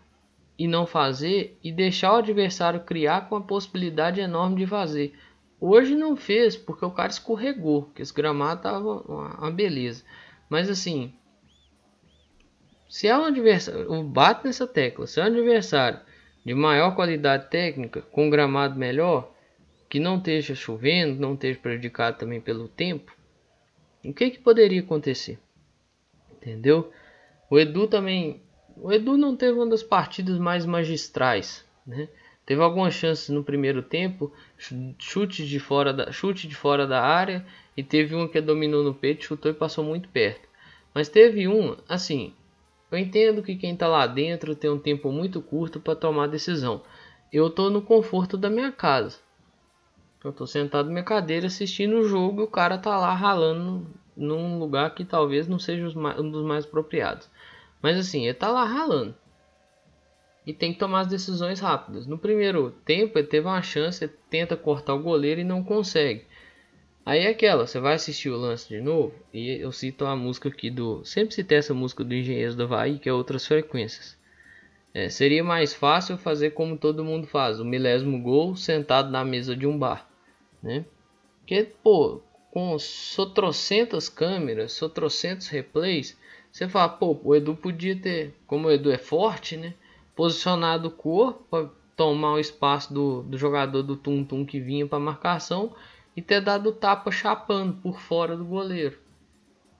e 0.59 0.67
não 0.67 0.87
fazer 0.87 1.59
e 1.63 1.71
deixar 1.71 2.13
o 2.13 2.17
adversário 2.17 2.81
criar 2.81 3.29
com 3.29 3.37
a 3.37 3.41
possibilidade 3.41 4.21
enorme 4.21 4.57
de 4.57 4.67
fazer. 4.67 5.15
Hoje 5.61 5.95
não 5.95 6.17
fez 6.17 6.57
porque 6.57 6.85
o 6.85 6.91
cara 6.91 7.09
escorregou, 7.09 7.91
que 7.95 8.03
esse 8.03 8.13
gramado 8.13 8.63
tava 8.63 9.01
uma 9.03 9.51
beleza. 9.51 10.05
Mas 10.49 10.69
assim, 10.69 11.13
se 12.89 13.09
é 13.09 13.17
um 13.17 13.25
adversário, 13.25 14.03
bate 14.05 14.45
nessa 14.45 14.67
tecla, 14.67 15.07
se 15.07 15.21
é 15.21 15.25
um 15.25 15.27
adversário 15.27 16.01
de 16.45 16.55
maior 16.55 16.95
qualidade 16.95 17.51
técnica, 17.51 18.03
com 18.03 18.31
gramado 18.31 18.79
melhor, 18.79 19.33
que 19.89 19.99
não 19.99 20.19
esteja 20.19 20.55
chovendo, 20.55 21.21
não 21.21 21.35
esteja 21.35 21.59
prejudicado 21.59 22.19
também 22.19 22.41
pelo 22.41 22.69
tempo, 22.69 23.13
o 24.05 24.13
que 24.13 24.31
que 24.31 24.39
poderia 24.39 24.81
acontecer? 24.81 25.39
Entendeu? 26.31 26.93
O 27.51 27.59
Edu 27.59 27.89
também, 27.89 28.41
o 28.77 28.93
Edu 28.93 29.17
não 29.17 29.37
teve 29.37 29.53
uma 29.59 29.69
das 29.69 29.83
partidas 29.83 30.39
mais 30.39 30.67
magistrais, 30.67 31.65
né? 31.87 32.09
Teve 32.45 32.63
algumas 32.63 32.95
chances 32.95 33.29
no 33.29 33.43
primeiro 33.43 33.83
tempo, 33.83 34.33
chute 34.99 35.45
de 35.45 35.59
fora 35.59 35.93
da, 35.93 36.13
chute 36.13 36.47
de 36.47 36.55
fora 36.55 36.87
da 36.87 37.03
área 37.03 37.45
e 37.77 37.83
teve 37.83 38.15
uma 38.15 38.29
que 38.29 38.41
dominou 38.41 38.85
no 38.85 38.95
peito, 38.95 39.25
chutou 39.25 39.51
e 39.51 39.55
passou 39.55 39.83
muito 39.83 40.09
perto. 40.09 40.49
Mas 40.95 41.09
teve 41.09 41.49
um, 41.49 41.77
assim, 41.89 42.33
eu 42.91 42.97
entendo 42.97 43.43
que 43.43 43.57
quem 43.57 43.73
está 43.73 43.89
lá 43.89 44.07
dentro 44.07 44.55
tem 44.55 44.71
um 44.71 44.79
tempo 44.79 45.11
muito 45.11 45.43
curto 45.43 45.81
para 45.81 45.97
tomar 45.97 46.29
decisão. 46.29 46.83
Eu 47.33 47.49
estou 47.49 47.69
no 47.69 47.83
conforto 47.83 48.37
da 48.37 48.49
minha 48.49 48.71
casa. 48.71 49.19
Eu 50.23 50.31
estou 50.31 50.47
sentado 50.47 50.87
na 50.87 50.93
minha 50.93 51.05
cadeira 51.05 51.49
assistindo 51.49 51.97
o 51.97 52.05
jogo 52.05 52.41
e 52.41 52.45
o 52.45 52.49
cara 52.49 52.79
tá 52.79 52.97
lá 52.97 53.13
ralando 53.13 53.87
num 54.17 54.59
lugar 54.59 54.95
que 54.95 55.05
talvez 55.05 55.49
não 55.49 55.59
seja 55.59 55.87
um 55.89 56.31
dos 56.31 56.45
mais 56.45 56.65
apropriados. 56.65 57.29
Mas 57.87 57.99
assim, 57.99 58.25
ele 58.25 58.35
tá 58.35 58.49
lá 58.49 58.65
ralando. 58.65 59.15
E 60.45 60.53
tem 60.53 60.73
que 60.73 60.79
tomar 60.81 61.03
as 61.03 61.07
decisões 61.07 61.61
rápidas. 61.61 62.05
No 62.05 62.19
primeiro 62.19 62.73
tempo, 62.85 63.17
ele 63.17 63.29
teve 63.29 63.47
uma 63.47 63.63
chance, 63.63 64.03
ele 64.03 64.13
tenta 64.29 64.57
cortar 64.57 64.93
o 64.95 65.03
goleiro 65.03 65.41
e 65.41 65.45
não 65.45 65.63
consegue. 65.63 66.25
Aí 67.05 67.21
é 67.21 67.29
aquela, 67.29 67.65
você 67.65 67.79
vai 67.79 67.95
assistir 67.95 68.29
o 68.29 68.37
lance 68.37 68.69
de 68.69 68.81
novo, 68.81 69.15
e 69.33 69.61
eu 69.61 69.71
cito 69.71 70.05
a 70.05 70.17
música 70.17 70.49
aqui 70.49 70.69
do. 70.69 71.05
Sempre 71.05 71.33
citei 71.33 71.59
essa 71.59 71.73
música 71.73 72.03
do 72.03 72.13
Engenheiros 72.13 72.57
do 72.57 72.65
Havaí, 72.65 72.99
que 72.99 73.09
é 73.09 73.13
outras 73.13 73.47
frequências. 73.47 74.19
É, 74.93 75.09
seria 75.09 75.45
mais 75.45 75.73
fácil 75.73 76.19
fazer 76.19 76.55
como 76.55 76.77
todo 76.77 77.05
mundo 77.05 77.29
faz, 77.29 77.61
o 77.61 77.65
milésimo 77.65 78.21
gol 78.21 78.57
sentado 78.57 79.13
na 79.13 79.25
mesa 79.25 79.55
de 79.55 79.65
um 79.65 79.79
bar, 79.79 80.11
né? 80.61 80.85
Porque, 81.39 81.63
pô, 81.85 82.21
com 82.51 82.77
sotrocentas 82.81 84.09
câmeras, 84.09 84.73
sotrocentos 84.73 85.47
replays, 85.47 86.19
você 86.57 86.67
fala, 86.67 86.89
pô, 86.89 87.21
o 87.23 87.37
Edu 87.37 87.55
podia 87.55 87.95
ter, 87.95 88.35
como 88.47 88.69
o 88.69 88.71
Edu 88.71 88.91
é 88.91 88.97
forte, 88.97 89.59
né? 89.59 89.75
Posicionado 90.15 90.89
o 90.89 90.91
corpo 90.91 91.45
para 91.51 91.69
tomar 91.95 92.33
o 92.33 92.39
espaço 92.39 92.95
do, 92.95 93.23
do 93.25 93.37
jogador 93.37 93.83
do 93.83 93.95
tum-tum 93.95 94.43
que 94.43 94.59
vinha 94.59 94.87
para 94.87 94.99
marcação 94.99 95.77
e 96.17 96.23
ter 96.23 96.41
dado 96.41 96.73
tapa 96.73 97.11
chapando 97.11 97.75
por 97.83 98.01
fora 98.01 98.35
do 98.35 98.43
goleiro. 98.47 98.97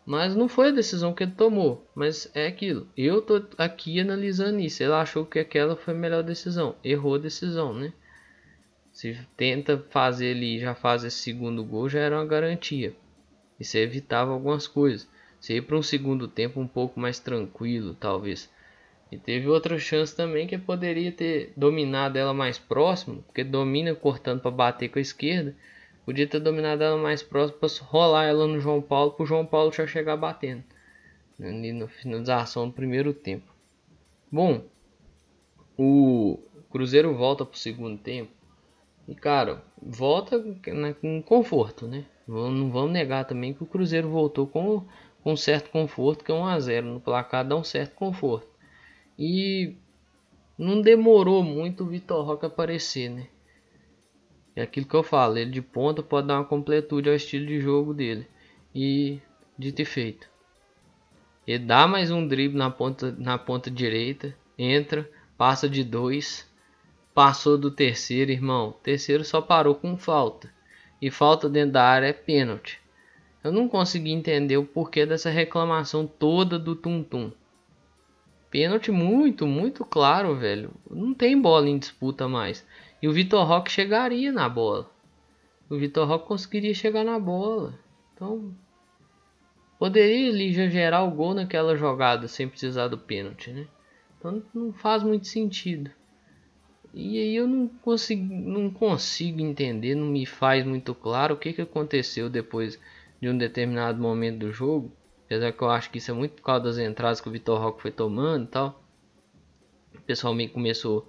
Mas 0.05 0.37
não 0.37 0.49
foi 0.49 0.69
a 0.69 0.73
decisão 0.73 1.15
que 1.15 1.23
ele 1.23 1.33
tomou. 1.33 1.91
Mas 1.95 2.31
é 2.35 2.47
aquilo. 2.47 2.87
Eu 2.95 3.23
tô 3.23 3.43
aqui 3.57 3.99
analisando 3.99 4.61
isso. 4.61 4.83
Ele 4.83 4.93
achou 4.93 5.25
que 5.25 5.39
aquela 5.39 5.77
foi 5.77 5.95
a 5.95 5.97
melhor 5.97 6.23
decisão. 6.23 6.77
Errou 6.85 7.15
a 7.15 7.19
decisão, 7.19 7.73
né? 7.73 7.91
Se 8.93 9.19
tenta 9.35 9.83
fazer 9.89 10.33
ali 10.33 10.61
já 10.61 10.75
faz 10.75 11.05
esse 11.05 11.17
segundo 11.17 11.65
gol, 11.65 11.89
já 11.89 12.01
era 12.01 12.19
uma 12.19 12.27
garantia. 12.27 12.95
E 13.59 13.65
você 13.65 13.79
evitava 13.79 14.31
algumas 14.31 14.69
coisas. 14.69 15.09
Você 15.41 15.55
ia 15.55 15.63
para 15.63 15.77
um 15.77 15.83
segundo 15.83 16.27
tempo 16.29 16.61
um 16.61 16.67
pouco 16.67 16.99
mais 16.99 17.19
tranquilo, 17.19 17.95
talvez. 17.95 18.51
E 19.11 19.17
teve 19.17 19.47
outra 19.49 19.79
chance 19.79 20.15
também 20.15 20.47
que 20.47 20.59
poderia 20.59 21.13
ter 21.13 21.53
dominado 21.57 22.19
ela 22.19 22.35
mais 22.35 22.59
próximo, 22.59 23.23
porque 23.23 23.45
domina 23.45 23.95
cortando 23.95 24.41
para 24.41 24.51
bater 24.51 24.89
com 24.89 24.99
a 24.99 25.03
esquerda. 25.03 25.55
Podia 26.05 26.27
ter 26.27 26.41
dominado 26.41 26.83
ela 26.83 26.97
mais 26.97 27.23
próximo 27.23 27.59
para 27.59 27.69
rolar 27.85 28.25
ela 28.25 28.47
no 28.47 28.61
João 28.61 28.81
Paulo 28.81 29.13
para 29.13 29.25
o 29.25 29.27
João 29.27 29.47
Paulo 29.47 29.73
já 29.73 29.87
chegar 29.87 30.17
batendo. 30.17 30.65
Ali 31.41 31.73
na 31.73 31.87
finalização 31.87 32.69
do 32.69 32.75
primeiro 32.75 33.13
tempo. 33.13 33.53
Bom, 34.31 34.65
o 35.79 36.39
Cruzeiro 36.71 37.15
volta 37.15 37.45
para 37.45 37.55
o 37.55 37.59
segundo 37.59 37.99
tempo. 37.99 38.31
E 39.07 39.15
cara, 39.15 39.63
volta 39.81 40.43
com 41.01 41.23
conforto, 41.23 41.87
né? 41.87 42.05
Não 42.27 42.71
vamos 42.71 42.93
negar 42.93 43.25
também 43.25 43.55
que 43.55 43.63
o 43.63 43.67
Cruzeiro 43.67 44.09
voltou 44.09 44.47
com, 44.47 44.85
com 45.27 45.33
um 45.33 45.37
certo 45.37 45.71
conforto, 45.71 46.25
que 46.25 46.31
é 46.31 46.35
1 46.37 46.47
a 46.47 46.61
0 46.61 46.87
no 46.87 47.01
placar 47.01 47.45
dá 47.45 47.57
um 47.57 47.65
certo 47.65 47.97
conforto. 47.97 48.47
E 49.19 49.75
não 50.57 50.81
demorou 50.81 51.43
muito 51.43 51.83
o 51.83 51.89
Vitor 51.89 52.25
Roque 52.25 52.47
aparecer, 52.47 53.11
né? 53.11 53.27
É 54.55 54.63
aquilo 54.63 54.87
que 54.87 54.95
eu 54.95 55.03
falo, 55.03 55.37
ele 55.37 55.51
de 55.51 55.61
ponta 55.61 56.01
pode 56.01 56.29
dar 56.29 56.37
uma 56.37 56.45
completude 56.45 57.09
ao 57.09 57.17
estilo 57.17 57.45
de 57.45 57.61
jogo 57.61 57.93
dele. 57.93 58.29
E 58.73 59.21
dito 59.59 59.83
e 59.83 59.85
feito. 59.85 60.31
Ele 61.45 61.65
dá 61.65 61.89
mais 61.89 62.13
um 62.13 62.25
drible 62.25 62.57
na 62.57 62.71
ponta, 62.71 63.11
na 63.19 63.37
ponta 63.37 63.69
direita, 63.69 64.33
entra, 64.57 65.11
passa 65.37 65.69
de 65.69 65.83
dois, 65.83 66.49
passou 67.13 67.59
do 67.59 67.73
terceiro, 67.73 68.31
irmão. 68.31 68.69
O 68.69 68.75
terceiro 68.75 69.25
só 69.25 69.43
parou 69.43 69.75
com 69.75 69.97
falta. 69.97 70.49
E 71.03 71.11
falta 71.11 71.49
dentro 71.49 71.73
da 71.73 71.83
área 71.83 72.07
é 72.07 72.13
pênalti. 72.13 72.81
Eu 73.47 73.53
não 73.53 73.69
consegui 73.69 74.11
entender 74.11 74.57
o 74.57 74.67
porquê 74.67 75.07
dessa 75.07 75.31
reclamação 75.31 76.05
toda 76.05 76.59
do 76.59 76.75
Tum 76.75 77.01
Tum. 77.01 77.31
Pênalti 78.51 78.91
muito, 78.91 79.47
muito 79.47 79.85
claro, 79.85 80.35
velho. 80.35 80.73
Não 80.91 81.15
tem 81.15 81.41
bola 81.41 81.69
em 81.69 81.79
disputa 81.79 82.27
mais. 82.27 82.67
E 83.01 83.07
o 83.07 83.13
Vitor 83.13 83.47
Roque 83.47 83.71
chegaria 83.71 84.33
na 84.33 84.49
bola. 84.49 84.91
O 85.71 85.77
Vitor 85.77 86.09
Roque 86.09 86.27
conseguiria 86.27 86.75
chegar 86.75 87.05
na 87.05 87.21
bola. 87.21 87.79
Então, 88.13 88.53
poderia 89.79 90.29
ali 90.29 90.53
já 90.53 90.67
gerar 90.67 91.05
o 91.05 91.13
gol 91.13 91.33
naquela 91.33 91.77
jogada 91.77 92.27
sem 92.27 92.49
precisar 92.49 92.89
do 92.89 92.99
pênalti, 92.99 93.53
né? 93.53 93.69
Então 94.19 94.43
não 94.53 94.73
faz 94.73 95.05
muito 95.05 95.29
sentido. 95.29 95.89
E 96.93 97.17
aí 97.17 97.37
eu 97.37 97.47
não 97.47 97.69
consigo, 97.69 98.25
não 98.25 98.71
consigo 98.71 99.41
entender, 99.41 99.95
não 99.95 100.07
me 100.07 100.27
faz 100.27 100.67
muito 100.67 100.93
claro 100.97 101.37
o 101.37 101.39
que, 101.39 101.53
que 101.53 101.63
aconteceu 101.63 102.29
depois 102.29 102.77
de 103.21 103.29
um 103.29 103.37
determinado 103.37 104.01
momento 104.01 104.39
do 104.41 104.53
jogo. 104.53 104.93
Apesar 105.25 105.53
que 105.53 105.63
eu 105.63 105.71
acho 105.71 105.91
que 105.91 105.99
isso 105.99 106.11
é 106.11 106.15
muito 106.15 106.37
por 106.37 106.43
causa 106.43 106.65
das 106.65 106.79
entradas 106.79 107.21
que 107.21 107.29
o 107.29 107.33
Vitor 107.33 107.61
Roque 107.61 107.83
foi 107.83 107.91
tomando 107.91 108.45
e 108.45 108.49
tal. 108.49 108.83
O 109.95 110.01
pessoal 110.03 110.35
me 110.35 110.49
começou 110.49 111.09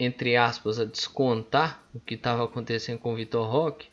entre 0.00 0.34
aspas, 0.34 0.80
a 0.80 0.86
descontar 0.86 1.84
o 1.94 2.00
que 2.00 2.14
estava 2.14 2.42
acontecendo 2.42 2.98
com 2.98 3.12
o 3.12 3.16
Vitor 3.16 3.46
Roque, 3.46 3.90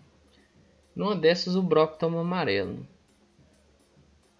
numa 0.96 1.14
dessas 1.14 1.54
o 1.58 1.62
Brock 1.62 2.00
toma 2.00 2.22
amarelo. 2.22 2.88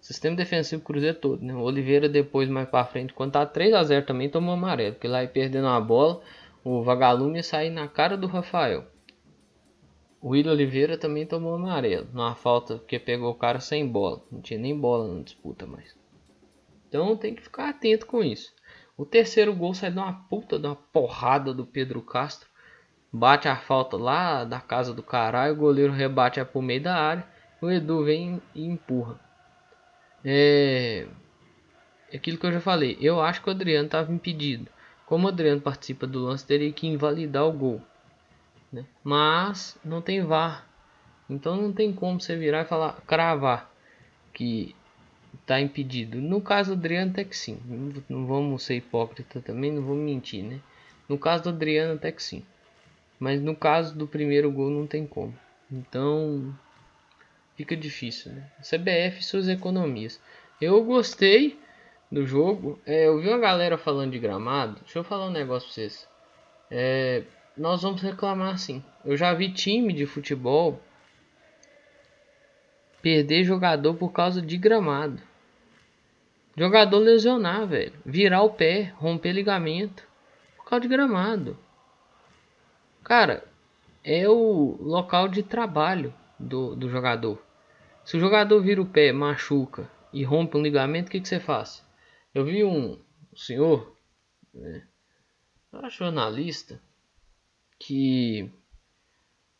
Sistema 0.00 0.34
defensivo 0.34 0.82
Cruzeiro 0.82 1.18
todo, 1.18 1.44
né? 1.44 1.54
O 1.54 1.60
Oliveira 1.60 2.08
depois 2.08 2.48
mais 2.48 2.70
para 2.70 2.86
frente, 2.86 3.12
quando 3.12 3.32
tá 3.32 3.44
3 3.44 3.74
a 3.74 3.84
0 3.84 4.06
também 4.06 4.30
tomou 4.30 4.54
amarelo, 4.54 4.94
porque 4.94 5.06
lá 5.06 5.22
ia 5.22 5.28
perdendo 5.28 5.68
a 5.68 5.78
bola, 5.78 6.22
o 6.64 6.82
Vagalume 6.82 7.36
ia 7.36 7.42
sair 7.42 7.68
na 7.68 7.86
cara 7.86 8.16
do 8.16 8.26
Rafael. 8.26 8.86
O 10.20 10.30
Will 10.30 10.50
Oliveira 10.50 10.98
também 10.98 11.24
tomou 11.24 11.54
amarelo, 11.54 12.08
numa 12.12 12.34
falta 12.34 12.78
que 12.86 12.98
pegou 12.98 13.30
o 13.30 13.36
cara 13.36 13.60
sem 13.60 13.86
bola, 13.86 14.20
não 14.32 14.40
tinha 14.40 14.58
nem 14.58 14.76
bola 14.76 15.14
na 15.14 15.22
disputa 15.22 15.64
mais. 15.64 15.96
Então 16.88 17.16
tem 17.16 17.34
que 17.34 17.42
ficar 17.42 17.68
atento 17.68 18.06
com 18.06 18.22
isso. 18.22 18.52
O 18.96 19.04
terceiro 19.04 19.54
gol 19.54 19.74
sai 19.74 19.92
de 19.92 19.98
uma 19.98 20.12
puta 20.12 20.58
de 20.58 20.66
uma 20.66 20.74
porrada 20.74 21.54
do 21.54 21.64
Pedro 21.64 22.02
Castro. 22.02 22.48
Bate 23.12 23.46
a 23.46 23.56
falta 23.56 23.96
lá 23.96 24.44
da 24.44 24.60
casa 24.60 24.92
do 24.92 25.04
caralho. 25.04 25.54
O 25.54 25.56
goleiro 25.56 25.92
rebate 25.92 26.44
pro 26.44 26.60
meio 26.60 26.82
da 26.82 26.96
área. 26.96 27.24
O 27.60 27.70
Edu 27.70 28.04
vem 28.04 28.42
e 28.54 28.64
empurra. 28.64 29.20
É... 30.24 31.06
é 32.10 32.16
aquilo 32.16 32.38
que 32.38 32.46
eu 32.46 32.52
já 32.52 32.60
falei. 32.60 32.98
Eu 33.00 33.20
acho 33.20 33.40
que 33.40 33.48
o 33.48 33.52
Adriano 33.52 33.86
estava 33.86 34.12
impedido. 34.12 34.68
Como 35.06 35.26
o 35.26 35.28
Adriano 35.28 35.60
participa 35.60 36.06
do 36.06 36.18
lance, 36.18 36.44
teria 36.44 36.72
que 36.72 36.88
invalidar 36.88 37.46
o 37.46 37.52
gol. 37.52 37.80
Né? 38.72 38.84
Mas 39.02 39.76
não 39.84 40.02
tem 40.02 40.22
VAR. 40.22 40.66
Então 41.28 41.56
não 41.56 41.72
tem 41.72 41.92
como 41.92 42.20
você 42.20 42.36
virar 42.36 42.62
e 42.62 42.64
falar, 42.64 43.00
cravar 43.06 43.70
que 44.32 44.74
tá 45.46 45.60
impedido. 45.60 46.20
No 46.20 46.40
caso 46.40 46.74
do 46.74 46.78
Adriano 46.78 47.10
até 47.10 47.24
que 47.24 47.36
sim. 47.36 47.58
Não 48.08 48.26
vamos 48.26 48.62
ser 48.62 48.76
hipócrita 48.76 49.40
também, 49.40 49.72
não 49.72 49.82
vamos 49.82 50.04
mentir, 50.04 50.44
né? 50.44 50.60
No 51.08 51.18
caso 51.18 51.44
do 51.44 51.48
Adriano 51.50 51.94
até 51.94 52.12
que 52.12 52.22
sim. 52.22 52.44
Mas 53.18 53.40
no 53.40 53.54
caso 53.56 53.96
do 53.96 54.06
primeiro 54.06 54.50
gol 54.50 54.70
não 54.70 54.86
tem 54.86 55.06
como. 55.06 55.34
Então 55.70 56.54
fica 57.56 57.76
difícil, 57.76 58.32
né? 58.32 58.50
CBF 58.62 59.22
suas 59.24 59.48
economias. 59.48 60.20
Eu 60.60 60.82
gostei 60.84 61.58
do 62.10 62.26
jogo. 62.26 62.78
É, 62.86 63.06
eu 63.06 63.20
vi 63.20 63.28
uma 63.28 63.38
galera 63.38 63.76
falando 63.76 64.12
de 64.12 64.18
gramado. 64.18 64.80
Deixa 64.80 64.98
eu 64.98 65.04
falar 65.04 65.26
um 65.26 65.32
negócio 65.32 65.66
pra 65.68 65.74
vocês. 65.74 66.08
É, 66.70 67.22
nós 67.58 67.82
vamos 67.82 68.00
reclamar 68.00 68.56
sim. 68.58 68.82
Eu 69.04 69.16
já 69.16 69.34
vi 69.34 69.52
time 69.52 69.92
de 69.92 70.06
futebol 70.06 70.80
perder 73.02 73.44
jogador 73.44 73.94
por 73.94 74.12
causa 74.12 74.40
de 74.40 74.56
gramado. 74.56 75.20
Jogador 76.56 76.98
lesionar, 76.98 77.66
velho. 77.66 77.92
Virar 78.04 78.42
o 78.42 78.50
pé, 78.50 78.92
romper 78.96 79.32
ligamento 79.32 80.06
por 80.56 80.66
causa 80.66 80.82
de 80.82 80.88
gramado. 80.88 81.58
Cara, 83.04 83.44
é 84.04 84.28
o 84.28 84.76
local 84.80 85.28
de 85.28 85.42
trabalho 85.42 86.12
do, 86.38 86.74
do 86.74 86.88
jogador. 86.88 87.42
Se 88.04 88.16
o 88.16 88.20
jogador 88.20 88.60
vira 88.60 88.80
o 88.80 88.86
pé, 88.86 89.12
machuca 89.12 89.90
e 90.12 90.24
rompe 90.24 90.56
um 90.56 90.62
ligamento, 90.62 91.08
o 91.08 91.10
que, 91.10 91.20
que 91.20 91.28
você 91.28 91.38
faz? 91.38 91.84
Eu 92.34 92.44
vi 92.44 92.64
um 92.64 92.98
senhor, 93.34 93.94
né, 94.52 94.86
jornalista, 95.90 96.80
que 97.78 98.50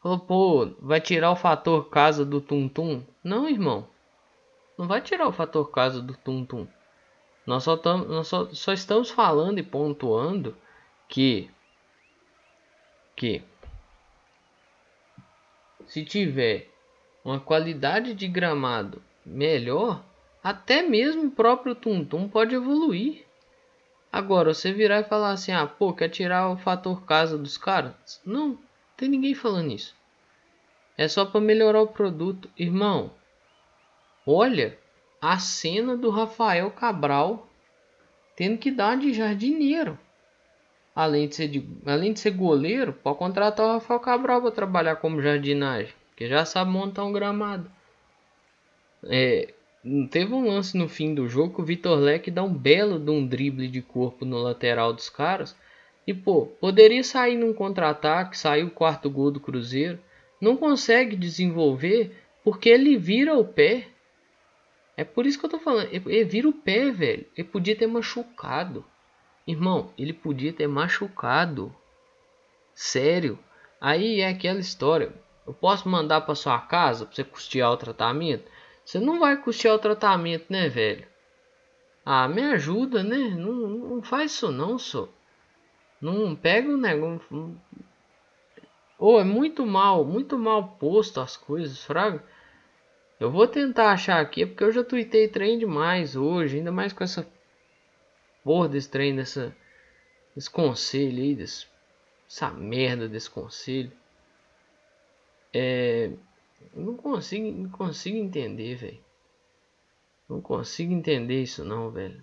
falou, 0.03 0.21
pô, 0.21 0.67
vai 0.81 1.01
tirar 1.01 1.31
o 1.31 1.37
fator 1.37 1.89
casa 1.89 2.25
do 2.25 2.41
tum-tum? 2.41 3.03
Não, 3.23 3.49
irmão. 3.49 3.89
Não 4.77 4.87
vai 4.87 5.01
tirar 5.01 5.29
o 5.29 5.33
fator 5.33 5.71
casa 5.71 6.01
do 6.01 6.17
tum-tum. 6.17 6.67
Nós, 7.47 7.65
só, 7.65 7.77
nós 7.77 8.29
só, 8.29 8.47
só 8.53 8.73
estamos 8.73 9.11
falando 9.11 9.59
e 9.59 9.63
pontuando 9.63 10.57
que 11.09 11.51
que 13.17 13.43
se 15.87 16.05
tiver 16.05 16.71
uma 17.25 17.41
qualidade 17.41 18.15
de 18.15 18.29
gramado 18.29 19.03
melhor, 19.25 20.05
até 20.43 20.83
mesmo 20.83 21.27
o 21.27 21.31
próprio 21.31 21.75
Tum 21.75 22.05
Tum 22.05 22.29
pode 22.29 22.55
evoluir. 22.55 23.27
Agora, 24.13 24.55
você 24.55 24.73
virar 24.73 25.01
e 25.01 25.05
falar 25.05 25.33
assim, 25.33 25.53
ah, 25.53 25.67
pô, 25.67 25.93
quer 25.93 26.09
tirar 26.09 26.51
o 26.51 26.57
fator 26.57 27.05
casa 27.05 27.37
dos 27.37 27.59
caras? 27.59 27.93
Não, 28.25 28.59
tem 28.97 29.09
ninguém 29.09 29.35
falando 29.35 29.73
isso. 29.73 29.95
É 30.97 31.07
só 31.07 31.25
para 31.25 31.41
melhorar 31.41 31.83
o 31.83 31.89
produto. 31.89 32.51
Irmão, 32.57 33.13
olha 34.27 34.79
a 35.21 35.39
cena 35.39 35.97
do 35.97 36.11
Rafael 36.11 36.71
Cabral 36.71 37.49
tendo 38.35 38.59
que 38.59 38.71
dar 38.71 38.97
de 38.97 39.13
jardineiro 39.13 39.99
além 40.99 41.29
de 41.29 41.37
ser, 41.37 41.47
de, 41.47 41.65
além 41.87 42.13
de 42.13 42.19
ser 42.19 42.33
goleiro, 42.33 42.93
pode 42.93 43.19
contratar 43.19 43.65
o 43.65 43.73
Rafael 43.75 44.01
Cabral 44.01 44.43
para 44.43 44.51
trabalhar 44.51 44.97
como 44.97 45.23
jardinagem, 45.23 45.95
que 46.17 46.27
já 46.27 46.45
sabe 46.45 46.73
montar 46.73 47.05
um 47.05 47.13
gramado. 47.13 47.71
É, 49.05 49.55
teve 50.11 50.35
um 50.35 50.47
lance 50.47 50.77
no 50.77 50.89
fim 50.89 51.15
do 51.15 51.29
jogo 51.29 51.55
que 51.55 51.61
o 51.61 51.65
Vitor 51.65 51.99
Leque 51.99 52.31
dá 52.31 52.43
um 52.43 52.53
belo 52.53 52.99
de 52.99 53.11
um 53.11 53.27
drible 53.27 53.69
de 53.69 53.81
corpo 53.81 54.25
no 54.25 54.39
lateral 54.39 54.93
dos 54.93 55.09
caras. 55.09 55.57
E 56.07 56.15
pô, 56.15 56.47
poderia 56.47 57.05
sair 57.05 57.37
num 57.37 57.53
contra-ataque, 57.53 58.39
sair 58.39 58.65
o 58.65 58.71
quarto 58.71 59.11
gol 59.11 59.31
do 59.31 59.41
Cruzeiro. 59.41 59.99
Não 60.41 60.57
consegue 60.57 61.17
desenvolver 61.17 62.17
porque 62.43 62.69
ele 62.69 62.97
vira 62.97 63.37
o 63.37 63.45
pé. 63.45 63.89
É 64.97 65.05
por 65.05 65.27
isso 65.27 65.39
que 65.39 65.47
eu 65.47 65.51
tô 65.51 65.59
falando. 65.59 65.89
Ele 65.93 66.25
vira 66.25 66.49
o 66.49 66.53
pé, 66.53 66.91
velho. 66.91 67.27
Ele 67.37 67.47
podia 67.47 67.77
ter 67.77 67.87
machucado. 67.87 68.85
Irmão, 69.47 69.93
ele 69.99 70.13
podia 70.13 70.53
ter 70.53 70.67
machucado. 70.67 71.75
Sério. 72.75 73.39
Aí 73.81 74.21
é 74.21 74.29
aquela 74.29 74.61
história. 74.61 75.13
Eu 75.47 75.55
posso 75.55 75.89
mandar 75.89 76.23
para 76.23 76.35
sua 76.35 76.59
casa 76.59 77.07
para 77.07 77.15
você 77.15 77.25
custear 77.25 77.71
o 77.73 77.77
tratamento? 77.77 78.51
Você 78.89 78.99
não 78.99 79.21
vai 79.21 79.37
custear 79.37 79.75
o 79.75 79.79
tratamento, 79.79 80.47
né, 80.49 80.67
velho? 80.67 81.07
Ah, 82.07 82.27
me 82.27 82.41
ajuda, 82.41 83.03
né? 83.03 83.19
Não, 83.19 83.53
não 83.53 84.03
faz 84.03 84.33
isso 84.33 84.51
não, 84.51 84.79
só. 84.79 85.11
Não 86.01 86.35
pega 86.35 86.71
o 86.71 86.79
negócio. 86.79 87.61
Oh, 88.99 89.21
é 89.21 89.25
muito 89.25 89.67
mal, 89.67 90.07
muito 90.07 90.39
mal 90.39 90.69
posto 90.79 91.21
as 91.21 91.37
coisas, 91.37 91.85
fraga. 91.85 92.25
Eu 93.21 93.31
vou 93.31 93.47
tentar 93.47 93.93
achar 93.93 94.23
aqui, 94.23 94.47
porque 94.47 94.65
eu 94.65 94.73
já 94.73 94.83
tuitei 94.83 95.29
trem 95.29 95.59
demais 95.59 96.17
hoje, 96.17 96.57
ainda 96.57 96.73
mais 96.73 96.91
com 96.91 97.05
essa 97.05 97.31
porra 98.43 98.71
desse 98.71 98.89
trem, 98.89 99.15
dessa, 99.15 99.55
desse 100.35 100.49
conselho 100.49 101.23
aí, 101.23 101.35
desse, 101.35 101.67
essa 102.27 102.49
merda 102.49 103.07
desse 103.07 103.29
conselho. 103.29 103.93
É, 105.53 106.11
não 106.75 106.97
consigo, 106.97 107.63
não 107.63 107.71
consigo 107.71 108.17
entender, 108.17 108.77
velho. 108.77 109.05
Não 110.29 110.41
consigo 110.41 110.93
entender 110.93 111.43
isso 111.43 111.65
não, 111.65 111.91
velho. 111.91 112.23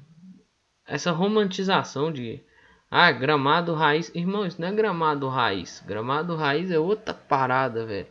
Essa 0.88 1.12
romantização 1.12 2.12
de 2.12 2.44
ah, 2.90 3.12
gramado 3.12 3.74
raiz, 3.74 4.14
irmão, 4.14 4.46
isso 4.46 4.62
não 4.62 4.68
é 4.68 4.72
gramado 4.72 5.28
raiz. 5.28 5.84
Gramado 5.86 6.36
raiz 6.36 6.70
é 6.70 6.78
outra 6.78 7.14
parada, 7.14 7.86
velho. 7.86 8.08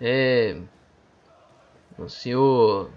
É 0.00 0.60
o 1.98 2.08
senhor 2.08 2.90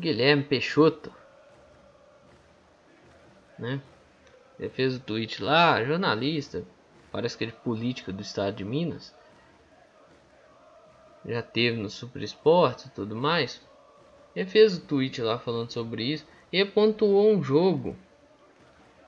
Guilherme 0.00 0.42
Peixoto 0.42 1.12
né? 3.62 3.80
Ele 4.58 4.68
fez 4.68 4.96
o 4.96 5.00
tweet 5.00 5.42
lá, 5.42 5.82
jornalista, 5.84 6.64
parece 7.10 7.38
que 7.38 7.44
ele 7.44 7.52
é 7.52 7.64
política 7.64 8.12
do 8.12 8.20
estado 8.20 8.56
de 8.56 8.64
Minas. 8.64 9.14
Já 11.24 11.42
teve 11.42 11.76
no 11.76 11.88
Super 11.88 12.22
Esporte 12.22 12.88
e 12.88 12.90
tudo 12.90 13.14
mais. 13.14 13.60
Ele 14.34 14.48
fez 14.48 14.76
o 14.76 14.80
tweet 14.80 15.20
lá 15.20 15.38
falando 15.38 15.70
sobre 15.70 16.04
isso. 16.04 16.26
E 16.52 16.64
pontuou 16.64 17.32
um 17.32 17.42
jogo 17.42 17.96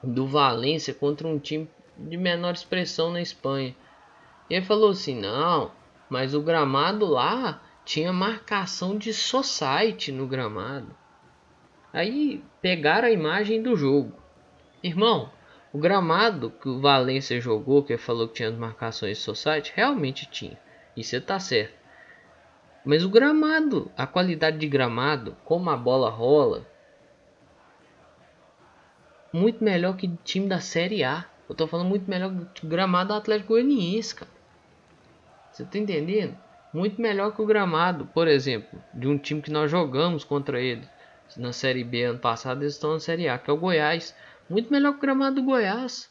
do 0.03 0.27
Valência 0.27 0.95
contra 0.95 1.27
um 1.27 1.39
time 1.39 1.69
de 1.97 2.17
menor 2.17 2.55
expressão 2.55 3.11
na 3.11 3.21
Espanha. 3.21 3.75
E 4.49 4.55
ele 4.55 4.65
falou 4.65 4.91
assim: 4.91 5.21
não, 5.21 5.73
mas 6.09 6.35
o 6.35 6.43
gramado 6.43 7.07
lá 7.07 7.63
tinha 7.85 8.13
marcação 8.13 8.97
de 8.97 9.13
society 9.13 10.11
no 10.11 10.27
gramado. 10.27 10.95
Aí 11.93 12.43
pegaram 12.61 13.09
a 13.09 13.13
imagem 13.13 13.63
do 13.63 13.77
jogo. 13.77 14.13
Irmão, 14.83 15.31
o 15.73 15.79
gramado 15.79 16.51
que 16.51 16.69
o 16.69 16.81
Valência 16.81 17.41
jogou, 17.41 17.83
que 17.83 17.93
ele 17.93 18.03
falou 18.03 18.29
que 18.29 18.35
tinha 18.35 18.51
marcações 18.51 19.19
society, 19.19 19.73
realmente 19.75 20.27
tinha. 20.31 20.59
Isso 20.97 21.21
tá 21.21 21.39
certo. 21.39 21.84
Mas 22.85 23.03
o 23.03 23.09
gramado, 23.09 23.91
a 23.97 24.07
qualidade 24.07 24.59
de 24.59 24.69
gramado, 24.69 25.37
como 25.45 25.71
a 25.71 25.77
bola 25.77 26.11
rola, 26.11 26.67
muito 29.33 29.65
melhor 29.65 29.97
que 29.97 30.09
time 30.23 30.47
da 30.47 30.61
Série 30.61 31.03
A. 31.03 31.25
Eu 31.49 31.55
tô 31.55 31.67
falando 31.67 31.89
muito 31.89 32.09
melhor 32.09 32.33
que 32.55 32.65
o 32.65 32.69
gramado 32.69 33.09
do 33.09 33.15
Atlético 33.15 33.55
Goianiense, 33.55 34.15
cara. 34.15 34.31
Você 35.51 35.65
tá 35.65 35.79
entendendo? 35.79 36.37
Muito 36.73 37.01
melhor 37.01 37.35
que 37.35 37.41
o 37.41 37.47
gramado, 37.47 38.07
por 38.13 38.29
exemplo, 38.29 38.83
de 38.93 39.09
um 39.09 39.17
time 39.17 39.41
que 39.41 39.51
nós 39.51 39.71
jogamos 39.71 40.25
contra 40.25 40.61
ele 40.61 40.87
na 41.37 41.53
Série 41.53 41.85
B 41.85 42.05
ano 42.05 42.19
passado, 42.19 42.63
eles 42.63 42.75
estão 42.75 42.93
na 42.93 43.01
Série 43.01 43.29
A, 43.29 43.39
que 43.39 43.51
é 43.51 43.53
o 43.53 43.57
Goiás. 43.57 44.15
Muito 44.49 44.71
melhor 44.71 44.93
que 44.93 44.99
o 44.99 45.01
gramado 45.01 45.37
do 45.37 45.43
Goiás. 45.43 46.11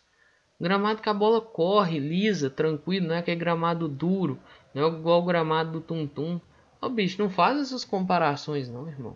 Gramado 0.59 1.01
que 1.01 1.09
a 1.09 1.13
bola 1.13 1.39
corre, 1.41 1.99
lisa, 1.99 2.49
tranquilo, 2.49 3.07
não 3.07 3.15
é 3.15 3.19
aquele 3.19 3.39
gramado 3.39 3.87
duro, 3.87 4.39
não 4.73 4.83
é 4.83 4.87
igual 4.87 5.21
o 5.21 5.25
gramado 5.25 5.71
do 5.71 5.81
Tum 5.81 6.07
Tum. 6.07 6.39
Ó, 6.83 6.89
bicho, 6.89 7.21
não 7.21 7.29
faz 7.29 7.59
essas 7.59 7.85
comparações 7.85 8.69
não, 8.69 8.87
irmão. 8.87 9.15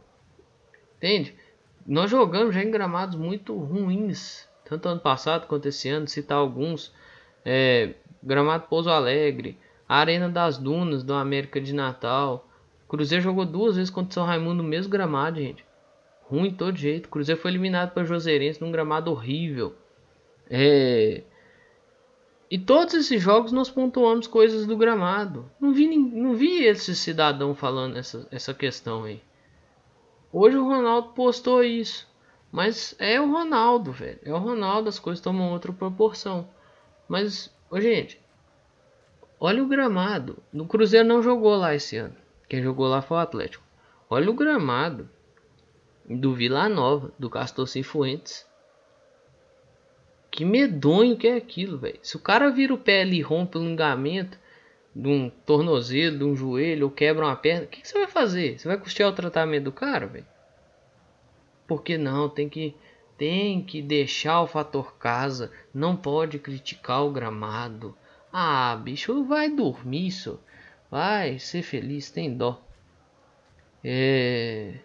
Entende? 0.97 1.35
Nós 1.85 2.09
jogamos 2.09 2.53
já 2.53 2.63
em 2.63 2.71
gramados 2.71 3.17
muito 3.17 3.55
ruins, 3.57 4.47
tanto 4.65 4.89
ano 4.89 4.99
passado 4.99 5.47
quanto 5.47 5.67
esse 5.67 5.89
ano, 5.89 6.07
citar 6.07 6.37
alguns. 6.37 6.93
É, 7.45 7.93
gramado 8.21 8.67
Pouso 8.67 8.89
Alegre, 8.89 9.57
Arena 9.87 10.27
das 10.27 10.57
Dunas 10.57 11.03
do 11.03 11.13
América 11.13 11.61
de 11.61 11.73
Natal. 11.73 12.47
Cruzeiro 12.87 13.23
jogou 13.23 13.45
duas 13.45 13.75
vezes 13.75 13.89
contra 13.89 14.11
o 14.11 14.13
São 14.13 14.25
Raimundo 14.25 14.63
no 14.63 14.69
mesmo 14.69 14.91
gramado, 14.91 15.39
gente 15.39 15.67
ruim 16.29 16.49
de 16.49 16.55
todo 16.55 16.77
jeito. 16.77 17.09
Cruzeiro 17.09 17.41
foi 17.41 17.51
eliminado 17.51 17.93
para 17.93 18.03
Joseirense 18.03 18.61
num 18.61 18.71
gramado 18.71 19.11
horrível. 19.11 19.75
É... 20.49 21.23
E 22.49 22.57
todos 22.57 22.93
esses 22.93 23.21
jogos 23.21 23.51
nós 23.51 23.69
pontuamos 23.69 24.27
coisas 24.27 24.65
do 24.65 24.77
gramado. 24.77 25.51
Não 25.59 25.73
vi, 25.73 25.97
não 25.97 26.33
vi 26.33 26.63
esse 26.63 26.95
cidadão 26.95 27.53
falando 27.53 27.97
essa, 27.97 28.27
essa 28.31 28.53
questão 28.53 29.03
aí. 29.03 29.21
Hoje 30.31 30.57
o 30.57 30.65
Ronaldo 30.65 31.09
postou 31.09 31.63
isso. 31.63 32.07
Mas 32.51 32.95
é 32.99 33.19
o 33.19 33.29
Ronaldo, 33.29 33.91
velho. 33.91 34.19
É 34.23 34.33
o 34.33 34.37
Ronaldo, 34.37 34.87
as 34.87 34.99
coisas 34.99 35.21
tomam 35.21 35.51
outra 35.51 35.73
proporção. 35.73 36.47
Mas, 37.09 37.53
ô, 37.69 37.79
gente, 37.81 38.19
Olha 39.39 39.63
o 39.63 39.67
gramado. 39.67 40.41
No 40.51 40.65
Cruzeiro 40.65 41.07
não 41.07 41.21
jogou 41.21 41.55
lá 41.55 41.75
esse 41.75 41.95
ano. 41.95 42.15
Quem 42.49 42.63
jogou 42.63 42.87
lá 42.87 43.03
foi 43.03 43.17
o 43.17 43.19
Atlético. 43.19 43.63
Olha 44.09 44.31
o 44.31 44.33
gramado 44.33 45.07
do 46.09 46.33
Vila 46.33 46.67
Nova, 46.67 47.11
do 47.19 47.29
Castor 47.29 47.67
Cifuentes. 47.67 48.46
Que 50.37 50.45
medonho 50.45 51.17
que 51.17 51.27
é 51.27 51.35
aquilo, 51.35 51.79
velho. 51.79 51.97
Se 52.03 52.15
o 52.15 52.19
cara 52.19 52.51
vira 52.51 52.71
o 52.71 52.77
pé 52.77 53.01
ali 53.01 53.17
e 53.17 53.21
rompe 53.23 53.57
o 53.57 53.67
ligamento 53.67 54.37
de 54.95 55.09
um 55.09 55.31
tornozelo, 55.31 56.19
de 56.19 56.23
um 56.23 56.35
joelho, 56.35 56.85
ou 56.85 56.91
quebra 56.91 57.25
uma 57.25 57.35
perna, 57.35 57.63
o 57.63 57.67
que, 57.67 57.81
que, 57.81 57.87
você 57.87 57.97
vai 57.97 58.07
fazer? 58.07 58.59
Você 58.59 58.67
vai 58.67 58.77
custear 58.77 59.09
o 59.09 59.15
tratamento 59.15 59.63
do 59.63 59.71
cara, 59.71 60.05
velho? 60.05 60.27
Porque 61.65 61.97
não, 61.97 62.29
tem 62.29 62.47
que 62.47 62.75
tem 63.17 63.63
que 63.63 63.81
deixar 63.81 64.43
o 64.43 64.45
fator 64.45 64.95
casa, 64.97 65.51
não 65.73 65.95
pode 65.95 66.37
criticar 66.37 67.03
o 67.03 67.11
gramado. 67.11 67.97
Ah, 68.31 68.75
bicho, 68.75 69.23
vai 69.23 69.49
dormir, 69.49 70.05
isso. 70.05 70.39
Vai 70.91 71.39
ser 71.39 71.63
feliz, 71.63 72.11
tem 72.11 72.37
dó. 72.37 72.61
É... 73.83 74.81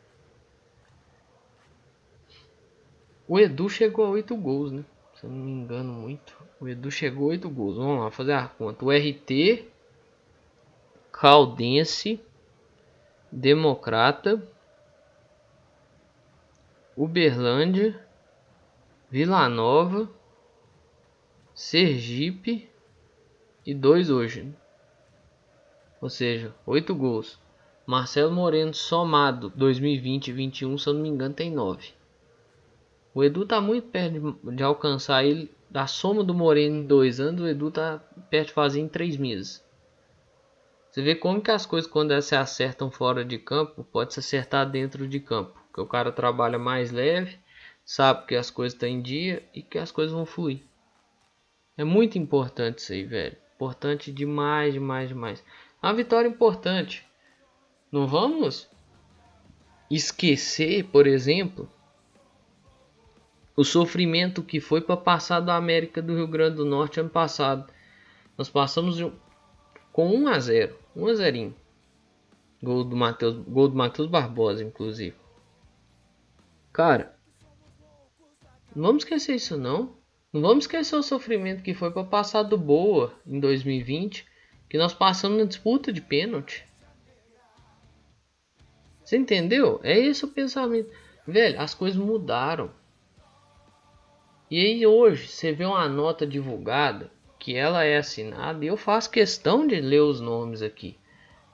O 3.29 3.39
Edu 3.39 3.69
chegou 3.69 4.07
a 4.07 4.09
8 4.09 4.35
gols, 4.35 4.73
né? 4.73 4.83
Se 5.23 5.27
eu 5.27 5.31
não 5.31 5.39
me 5.39 5.53
engano 5.53 5.93
muito. 5.93 6.37
O 6.61 6.69
Edu 6.69 6.91
chegou 6.91 7.27
a 7.27 7.31
8 7.31 7.49
gols. 7.49 7.77
Vamos 7.77 8.03
lá 8.03 8.11
fazer 8.11 8.33
a 8.33 8.49
conta. 8.49 8.85
O 8.85 8.91
RT, 8.91 9.69
Caldense, 11.13 12.21
Democrata, 13.31 14.43
Uberlândia, 16.97 18.05
Vila 19.09 19.49
Nova, 19.49 20.11
Sergipe 21.55 22.69
e 23.65 23.73
dois 23.73 24.11
hoje. 24.11 24.53
Ou 26.01 26.11
seja, 26.11 26.53
oito 26.67 26.97
gols. 26.97 27.39
Marcelo 27.87 28.33
Moreno 28.33 28.75
somado 28.75 29.51
2020 29.51 30.29
e 30.29 30.33
21, 30.33 30.79
se 30.79 30.89
eu 30.89 30.95
não 30.95 31.01
me 31.01 31.09
engano, 31.09 31.33
tem 31.33 31.49
9. 31.49 32.02
O 33.15 33.23
Edu 33.23 33.45
tá 33.45 33.61
muito 33.61 33.89
perto 33.89 34.13
de, 34.13 34.57
de, 34.57 34.63
alcançar 34.63 35.25
ele. 35.25 35.51
Da 35.71 35.87
soma 35.87 36.23
do 36.23 36.35
Moreno 36.35 36.77
em 36.77 36.87
dois 36.87 37.19
anos, 37.19 37.41
o 37.41 37.47
Edu 37.47 37.71
tá 37.71 37.99
perto 38.29 38.49
de 38.49 38.53
fazer 38.53 38.81
em 38.81 38.89
três 38.89 39.17
meses. 39.17 39.65
Você 40.91 41.01
vê 41.01 41.15
como 41.15 41.41
que 41.41 41.51
as 41.51 41.65
coisas 41.65 41.91
quando 41.91 42.11
elas 42.11 42.27
se 42.27 42.37
acertam 42.37 42.91
fora 42.91 43.25
de 43.25 43.39
campo, 43.39 43.83
pode 43.83 44.13
se 44.13 44.21
acertar 44.21 44.71
dentro 44.71 45.09
de 45.09 45.19
campo. 45.19 45.59
Porque 45.69 45.81
o 45.81 45.87
cara 45.87 46.13
trabalha 46.13 46.59
mais 46.59 46.91
leve, 46.91 47.39
sabe 47.85 48.27
que 48.27 48.35
as 48.35 48.51
coisas 48.51 48.75
estão 48.75 48.89
em 48.89 49.01
dia 49.01 49.43
e 49.55 49.63
que 49.63 49.79
as 49.79 49.91
coisas 49.91 50.13
vão 50.13 50.27
fluir. 50.27 50.61
É 51.79 51.85
muito 51.85 52.19
importante 52.19 52.79
isso 52.81 52.93
aí, 52.93 53.05
velho. 53.05 53.37
Importante 53.55 54.13
demais, 54.13 54.75
demais, 54.75 55.09
demais. 55.09 55.43
É 55.83 55.87
uma 55.87 55.95
vitória 55.95 56.29
importante. 56.29 57.07
Não 57.91 58.07
vamos 58.07 58.69
esquecer, 59.91 60.85
por 60.85 61.07
exemplo, 61.07 61.69
o 63.57 63.65
sofrimento 63.65 64.43
que 64.43 64.61
foi 64.61 64.81
para 64.81 64.97
passar 64.97 65.41
da 65.41 65.57
América 65.57 66.01
do 66.01 66.15
Rio 66.15 66.27
Grande 66.27 66.57
do 66.57 66.65
Norte 66.65 67.01
ano 67.01 67.11
passado. 67.11 67.71
Nós 68.37 68.49
passamos 68.49 68.99
com 69.93 70.09
1 70.09 70.29
a 70.29 70.39
0, 70.39 70.79
1 70.97 71.07
a 71.07 71.15
0. 71.15 71.55
Gol 72.63 72.85
do 72.85 72.97
Matheus, 72.97 73.37
gol 73.37 73.69
do 73.69 73.77
Matheus 73.77 74.09
Barbosa, 74.09 74.63
inclusive. 74.63 75.17
Cara, 76.73 77.15
não 78.75 78.85
vamos 78.85 79.03
esquecer 79.03 79.35
isso 79.35 79.59
não. 79.59 79.97
Não 80.33 80.41
vamos 80.41 80.65
esquecer 80.65 80.97
o 80.97 81.03
sofrimento 81.03 81.63
que 81.63 81.75
foi 81.75 81.91
para 81.91 82.05
passar 82.05 82.43
do 82.43 82.57
Boa 82.57 83.13
em 83.27 83.39
2020, 83.39 84.27
que 84.71 84.79
nós 84.79 84.95
passamos 84.95 85.39
na 85.39 85.45
disputa 85.45 85.93
de 85.93 86.01
pênalti. 86.01 86.67
Você 89.05 89.19
entendeu? 89.19 89.79
É 89.83 89.99
esse 89.99 90.25
o 90.25 90.29
pensamento. 90.29 90.91
Velho, 91.27 91.61
as 91.61 91.75
coisas 91.75 91.99
mudaram. 91.99 92.71
E 94.53 94.61
aí 94.61 94.87
hoje 94.87 95.29
você 95.29 95.51
vê 95.51 95.65
uma 95.65 95.89
nota 95.89 96.27
divulgada 96.27 97.11
que 97.39 97.57
ela 97.57 97.85
é 97.85 97.97
assinada 97.97 98.63
e 98.63 98.69
eu 98.69 98.77
faço 98.77 99.11
questão 99.11 99.67
de 99.67 99.81
ler 99.81 100.03
os 100.03 100.21
nomes 100.21 100.61
aqui. 100.61 100.95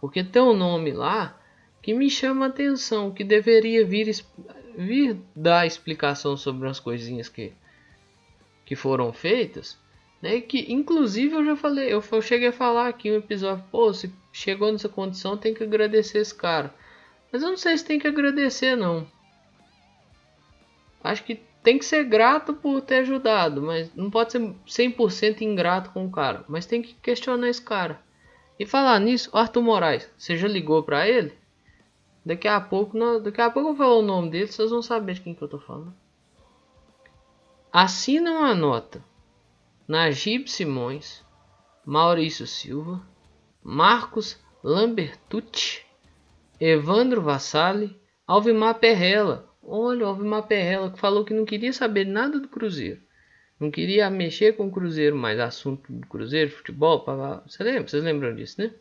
Porque 0.00 0.24
tem 0.24 0.42
um 0.42 0.52
nome 0.52 0.90
lá 0.90 1.40
que 1.80 1.94
me 1.94 2.10
chama 2.10 2.46
a 2.46 2.48
atenção, 2.48 3.12
que 3.12 3.22
deveria 3.22 3.86
vir 3.86 4.12
vir 4.76 5.16
dar 5.32 5.64
explicação 5.64 6.36
sobre 6.36 6.68
as 6.68 6.80
coisinhas 6.80 7.28
que, 7.28 7.52
que 8.66 8.74
foram 8.74 9.12
feitas, 9.12 9.78
né? 10.20 10.40
Que 10.40 10.72
inclusive 10.72 11.36
eu 11.36 11.44
já 11.44 11.54
falei, 11.54 11.94
eu, 11.94 12.02
eu 12.10 12.20
cheguei 12.20 12.48
a 12.48 12.52
falar 12.52 12.88
aqui 12.88 13.10
no 13.10 13.18
episódio, 13.18 13.64
pô, 13.70 13.94
se 13.94 14.12
chegou 14.32 14.72
nessa 14.72 14.88
condição 14.88 15.36
tem 15.36 15.54
que 15.54 15.62
agradecer 15.62 16.18
esse 16.18 16.34
cara. 16.34 16.74
Mas 17.30 17.44
eu 17.44 17.50
não 17.50 17.56
sei 17.56 17.78
se 17.78 17.84
tem 17.84 18.00
que 18.00 18.08
agradecer 18.08 18.74
não. 18.74 19.06
Acho 21.00 21.22
que 21.22 21.46
tem 21.62 21.78
que 21.78 21.84
ser 21.84 22.04
grato 22.04 22.54
por 22.54 22.80
ter 22.80 23.00
ajudado, 23.00 23.60
mas 23.60 23.94
não 23.94 24.10
pode 24.10 24.32
ser 24.32 24.40
100% 24.66 25.42
ingrato 25.42 25.90
com 25.90 26.06
o 26.06 26.10
cara, 26.10 26.44
mas 26.48 26.66
tem 26.66 26.80
que 26.80 26.94
questionar 26.94 27.48
esse 27.48 27.62
cara. 27.62 28.00
E 28.58 28.66
falar 28.66 28.98
nisso, 28.98 29.30
Arthur 29.32 29.62
Moraes, 29.62 30.10
você 30.16 30.36
já 30.36 30.48
ligou 30.48 30.82
para 30.82 31.08
ele? 31.08 31.32
Daqui 32.24 32.48
a 32.48 32.60
pouco, 32.60 32.96
não, 32.96 33.22
daqui 33.22 33.40
a 33.40 33.50
pouco 33.50 33.70
eu 33.70 33.74
vou 33.74 33.86
falar 33.86 33.98
o 33.98 34.02
nome 34.02 34.30
dele, 34.30 34.46
vocês 34.48 34.70
vão 34.70 34.82
saber 34.82 35.14
de 35.14 35.20
quem 35.20 35.34
que 35.34 35.42
eu 35.42 35.48
tô 35.48 35.58
falando. 35.58 35.94
Assinam 37.72 38.44
a 38.44 38.54
nota 38.54 39.04
Najib 39.86 40.48
Simões, 40.48 41.24
Maurício 41.84 42.46
Silva, 42.46 43.00
Marcos 43.62 44.38
Lambertucci, 44.62 45.82
Evandro 46.60 47.22
Vassali, 47.22 47.98
Alvimar 48.26 48.74
Perrella. 48.74 49.47
Olha, 49.70 50.06
o 50.06 50.08
Alvimar 50.08 50.46
Perrella 50.46 50.90
que 50.90 50.98
falou 50.98 51.24
que 51.24 51.34
não 51.34 51.44
queria 51.44 51.72
saber 51.72 52.06
nada 52.06 52.40
do 52.40 52.48
Cruzeiro. 52.48 53.00
Não 53.60 53.70
queria 53.70 54.08
mexer 54.08 54.56
com 54.56 54.68
o 54.68 54.70
Cruzeiro 54.70 55.16
mais, 55.16 55.38
assunto 55.38 55.92
do 55.92 56.06
Cruzeiro, 56.06 56.50
futebol, 56.50 57.04
Você 57.46 57.62
lembra? 57.62 57.88
Vocês 57.88 58.02
lembram 58.02 58.34
disso, 58.34 58.60
né? 58.60 58.72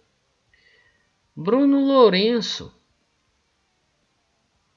Bruno 1.35 1.85
Lourenço, 1.85 2.73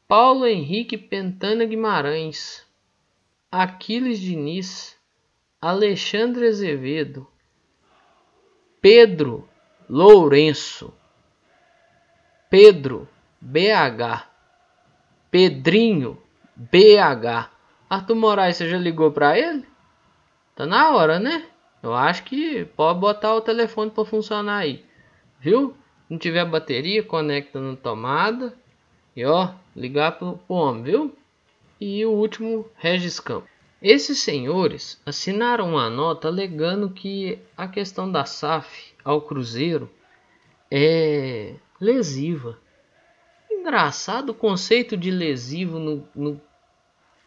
Paulo 0.08 0.46
Henrique 0.46 0.98
Pentana 0.98 1.64
Guimarães, 1.64 2.66
Aquiles 3.50 4.18
Diniz, 4.18 4.96
Alexandre 5.60 6.48
Azevedo, 6.48 7.26
Pedro 8.80 9.48
Lourenço, 9.88 10.92
Pedro 12.48 13.08
BH, 13.40 14.29
Pedrinho 15.30 16.18
BH. 16.56 17.50
Arthur 17.88 18.16
Moraes, 18.16 18.56
você 18.56 18.68
já 18.68 18.78
ligou 18.78 19.12
para 19.12 19.38
ele? 19.38 19.64
Tá 20.54 20.66
na 20.66 20.90
hora, 20.90 21.18
né? 21.18 21.44
Eu 21.82 21.94
acho 21.94 22.24
que 22.24 22.64
pode 22.76 22.98
botar 23.00 23.34
o 23.34 23.40
telefone 23.40 23.90
para 23.90 24.04
funcionar 24.04 24.58
aí, 24.58 24.84
viu? 25.38 25.70
Se 26.06 26.12
não 26.12 26.18
tiver 26.18 26.44
bateria, 26.44 27.02
conecta 27.02 27.60
na 27.60 27.76
tomada 27.76 28.54
e 29.16 29.24
ó, 29.24 29.50
ligar 29.74 30.18
pro, 30.18 30.36
pro 30.36 30.56
homem, 30.56 30.82
viu? 30.82 31.16
E 31.80 32.04
o 32.04 32.10
último, 32.10 32.68
Regis 32.76 33.18
Campos. 33.18 33.48
Esses 33.80 34.18
senhores 34.18 35.00
assinaram 35.06 35.70
uma 35.70 35.88
nota 35.88 36.28
alegando 36.28 36.90
que 36.90 37.38
a 37.56 37.66
questão 37.66 38.10
da 38.10 38.26
SAF 38.26 38.92
ao 39.02 39.22
Cruzeiro 39.22 39.90
é 40.70 41.54
lesiva. 41.80 42.58
Engraçado 43.60 44.30
o 44.30 44.34
conceito 44.34 44.96
de 44.96 45.10
lesivo 45.10 45.78
no, 45.78 46.08
no, 46.14 46.40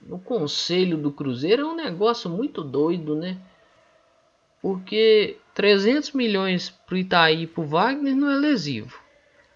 no 0.01 0.17
conselho 0.17 0.97
do 0.97 1.11
Cruzeiro 1.11 1.61
é 1.61 1.65
um 1.65 1.75
negócio 1.75 2.27
muito 2.27 2.63
doido, 2.63 3.15
né? 3.15 3.37
Porque 4.59 5.37
300 5.53 6.11
milhões 6.13 6.71
para 6.71 6.95
o 6.95 6.97
Itaí 6.97 7.43
e 7.43 7.47
para 7.47 7.61
o 7.61 7.67
Wagner 7.67 8.15
não 8.15 8.31
é 8.31 8.35
lesivo. 8.35 8.99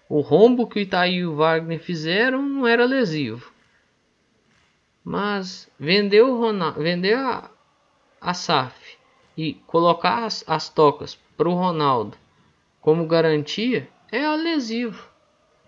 O 0.08 0.20
rombo 0.20 0.68
que 0.68 0.78
o 0.78 0.80
Itaí 0.80 1.16
e 1.16 1.26
o 1.26 1.34
Wagner 1.34 1.80
fizeram 1.80 2.42
não 2.42 2.64
era 2.64 2.84
lesivo. 2.84 3.52
Mas 5.02 5.68
vender, 5.80 6.22
o 6.22 6.38
Ronaldo, 6.38 6.80
vender 6.80 7.16
a, 7.16 7.50
a 8.20 8.34
SAF 8.34 8.96
e 9.36 9.54
colocar 9.66 10.24
as, 10.24 10.44
as 10.46 10.68
tocas 10.68 11.18
para 11.36 11.48
o 11.48 11.54
Ronaldo 11.54 12.16
como 12.80 13.04
garantia 13.04 13.88
é 14.12 14.30
lesivo. 14.36 15.17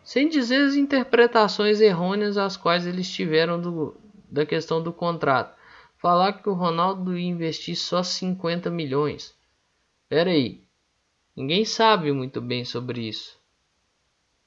Sem 0.02 0.28
dizer 0.28 0.66
as 0.66 0.74
interpretações 0.74 1.80
errôneas 1.80 2.36
às 2.36 2.56
quais 2.56 2.86
eles 2.86 3.10
tiveram 3.10 3.60
do, 3.60 3.96
da 4.30 4.46
questão 4.46 4.82
do 4.82 4.92
contrato. 4.92 5.56
Falar 5.98 6.32
que 6.32 6.48
o 6.48 6.54
Ronaldo 6.54 7.16
ia 7.16 7.28
investir 7.28 7.76
só 7.76 8.02
50 8.02 8.70
milhões. 8.70 9.34
Pera 10.08 10.30
aí. 10.30 10.62
Ninguém 11.36 11.64
sabe 11.64 12.10
muito 12.12 12.40
bem 12.40 12.64
sobre 12.64 13.02
isso. 13.02 13.38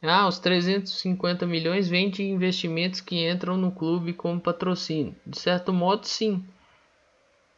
Ah, 0.01 0.27
os 0.27 0.37
350 0.37 1.45
milhões 1.45 1.87
vêm 1.87 2.09
de 2.09 2.23
investimentos 2.23 2.99
que 2.99 3.29
entram 3.29 3.55
no 3.55 3.71
clube 3.71 4.11
como 4.13 4.41
patrocínio. 4.41 5.15
De 5.25 5.39
certo 5.39 5.71
modo, 5.71 6.05
sim. 6.05 6.45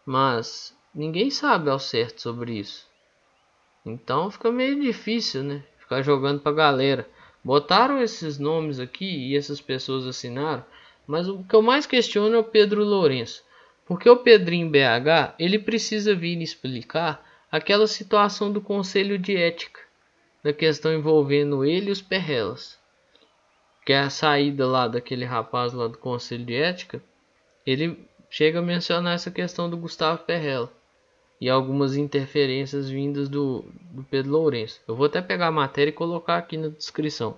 Mas 0.05 0.77
ninguém 0.93 1.31
sabe 1.31 1.71
ao 1.71 1.79
certo 1.79 2.21
sobre 2.21 2.59
isso. 2.59 2.87
Então 3.83 4.29
fica 4.29 4.51
meio 4.51 4.79
difícil, 4.79 5.43
né? 5.43 5.63
Ficar 5.79 6.03
jogando 6.03 6.39
pra 6.39 6.51
galera. 6.51 7.09
Botaram 7.45 8.01
esses 8.01 8.39
nomes 8.39 8.79
aqui 8.79 9.05
e 9.05 9.37
essas 9.37 9.61
pessoas 9.61 10.07
assinaram, 10.07 10.65
mas 11.05 11.27
o 11.27 11.43
que 11.43 11.55
eu 11.55 11.61
mais 11.61 11.85
questiono 11.85 12.35
é 12.35 12.39
o 12.39 12.43
Pedro 12.43 12.83
Lourenço. 12.83 13.43
Porque 13.85 14.09
o 14.09 14.17
Pedrinho 14.17 14.67
BH, 14.67 15.35
ele 15.37 15.59
precisa 15.59 16.15
vir 16.15 16.41
explicar 16.41 17.23
aquela 17.51 17.85
situação 17.85 18.51
do 18.51 18.59
conselho 18.59 19.19
de 19.19 19.37
ética, 19.37 19.79
da 20.43 20.51
questão 20.51 20.91
envolvendo 20.91 21.63
ele 21.63 21.89
e 21.89 21.91
os 21.91 22.01
perrelas. 22.01 22.79
Que 23.85 23.93
é 23.93 23.99
a 23.99 24.09
saída 24.09 24.65
lá 24.65 24.87
daquele 24.87 25.23
rapaz 25.23 25.71
lá 25.71 25.87
do 25.87 25.99
conselho 25.99 26.45
de 26.45 26.55
ética, 26.55 26.99
ele 27.63 28.09
chega 28.27 28.57
a 28.57 28.63
mencionar 28.63 29.13
essa 29.13 29.29
questão 29.29 29.69
do 29.69 29.77
Gustavo 29.77 30.23
Perrella 30.23 30.73
e 31.39 31.49
algumas 31.49 31.95
interferências 31.95 32.89
vindas 32.89 33.27
do, 33.27 33.65
do 33.91 34.03
Pedro 34.03 34.31
Lourenço. 34.31 34.81
Eu 34.87 34.95
vou 34.95 35.05
até 35.05 35.21
pegar 35.21 35.47
a 35.47 35.51
matéria 35.51 35.89
e 35.89 35.93
colocar 35.93 36.37
aqui 36.37 36.57
na 36.57 36.69
descrição. 36.69 37.37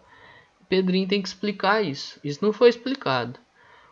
O 0.61 0.65
Pedrinho 0.65 1.07
tem 1.07 1.21
que 1.21 1.27
explicar 1.27 1.81
isso. 1.81 2.19
Isso 2.23 2.43
não 2.43 2.53
foi 2.53 2.69
explicado. 2.69 3.39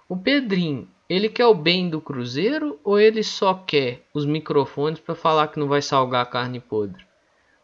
O 0.07 0.15
Pedrinho, 0.15 0.87
ele 1.09 1.29
quer 1.29 1.47
o 1.47 1.55
bem 1.55 1.89
do 1.89 1.99
Cruzeiro 1.99 2.79
ou 2.83 2.99
ele 2.99 3.23
só 3.23 3.53
quer 3.53 4.05
os 4.13 4.25
microfones 4.25 4.99
para 4.99 5.15
falar 5.15 5.47
que 5.47 5.59
não 5.59 5.67
vai 5.67 5.81
salgar 5.81 6.21
a 6.21 6.29
carne 6.29 6.59
podre? 6.59 7.03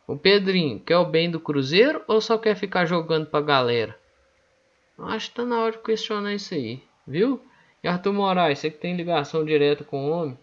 O 0.08 0.17
Pedrinho 0.17 0.80
quer 0.80 0.97
o 0.97 1.06
bem 1.06 1.30
do 1.30 1.39
Cruzeiro 1.39 2.01
ou 2.08 2.19
só 2.19 2.38
quer 2.38 2.56
ficar 2.56 2.86
jogando 2.86 3.27
pra 3.27 3.41
galera? 3.41 3.97
Acho 4.97 5.30
que 5.30 5.36
tá 5.36 5.45
na 5.45 5.60
hora 5.60 5.71
de 5.71 5.80
questionar 5.80 6.34
isso 6.34 6.54
aí, 6.54 6.84
viu? 7.08 7.41
E 7.84 7.88
Arthur 7.88 8.13
Moraes, 8.13 8.60
você 8.60 8.69
que 8.69 8.77
tem 8.77 8.95
ligação 8.95 9.43
direta 9.43 9.84
com 9.84 10.06
o 10.06 10.12
homem, 10.12 10.38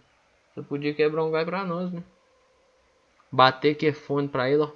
você 0.59 0.63
podia 0.63 0.95
quebrar 0.95 1.25
um 1.25 1.31
galho 1.31 1.47
pra 1.47 1.65
nós, 1.65 1.93
né? 1.93 2.03
Bater 3.31 3.75
que 3.75 3.93
fone 3.93 4.29
pra 4.29 4.51
ele, 4.51 4.63
ó. 4.63 4.71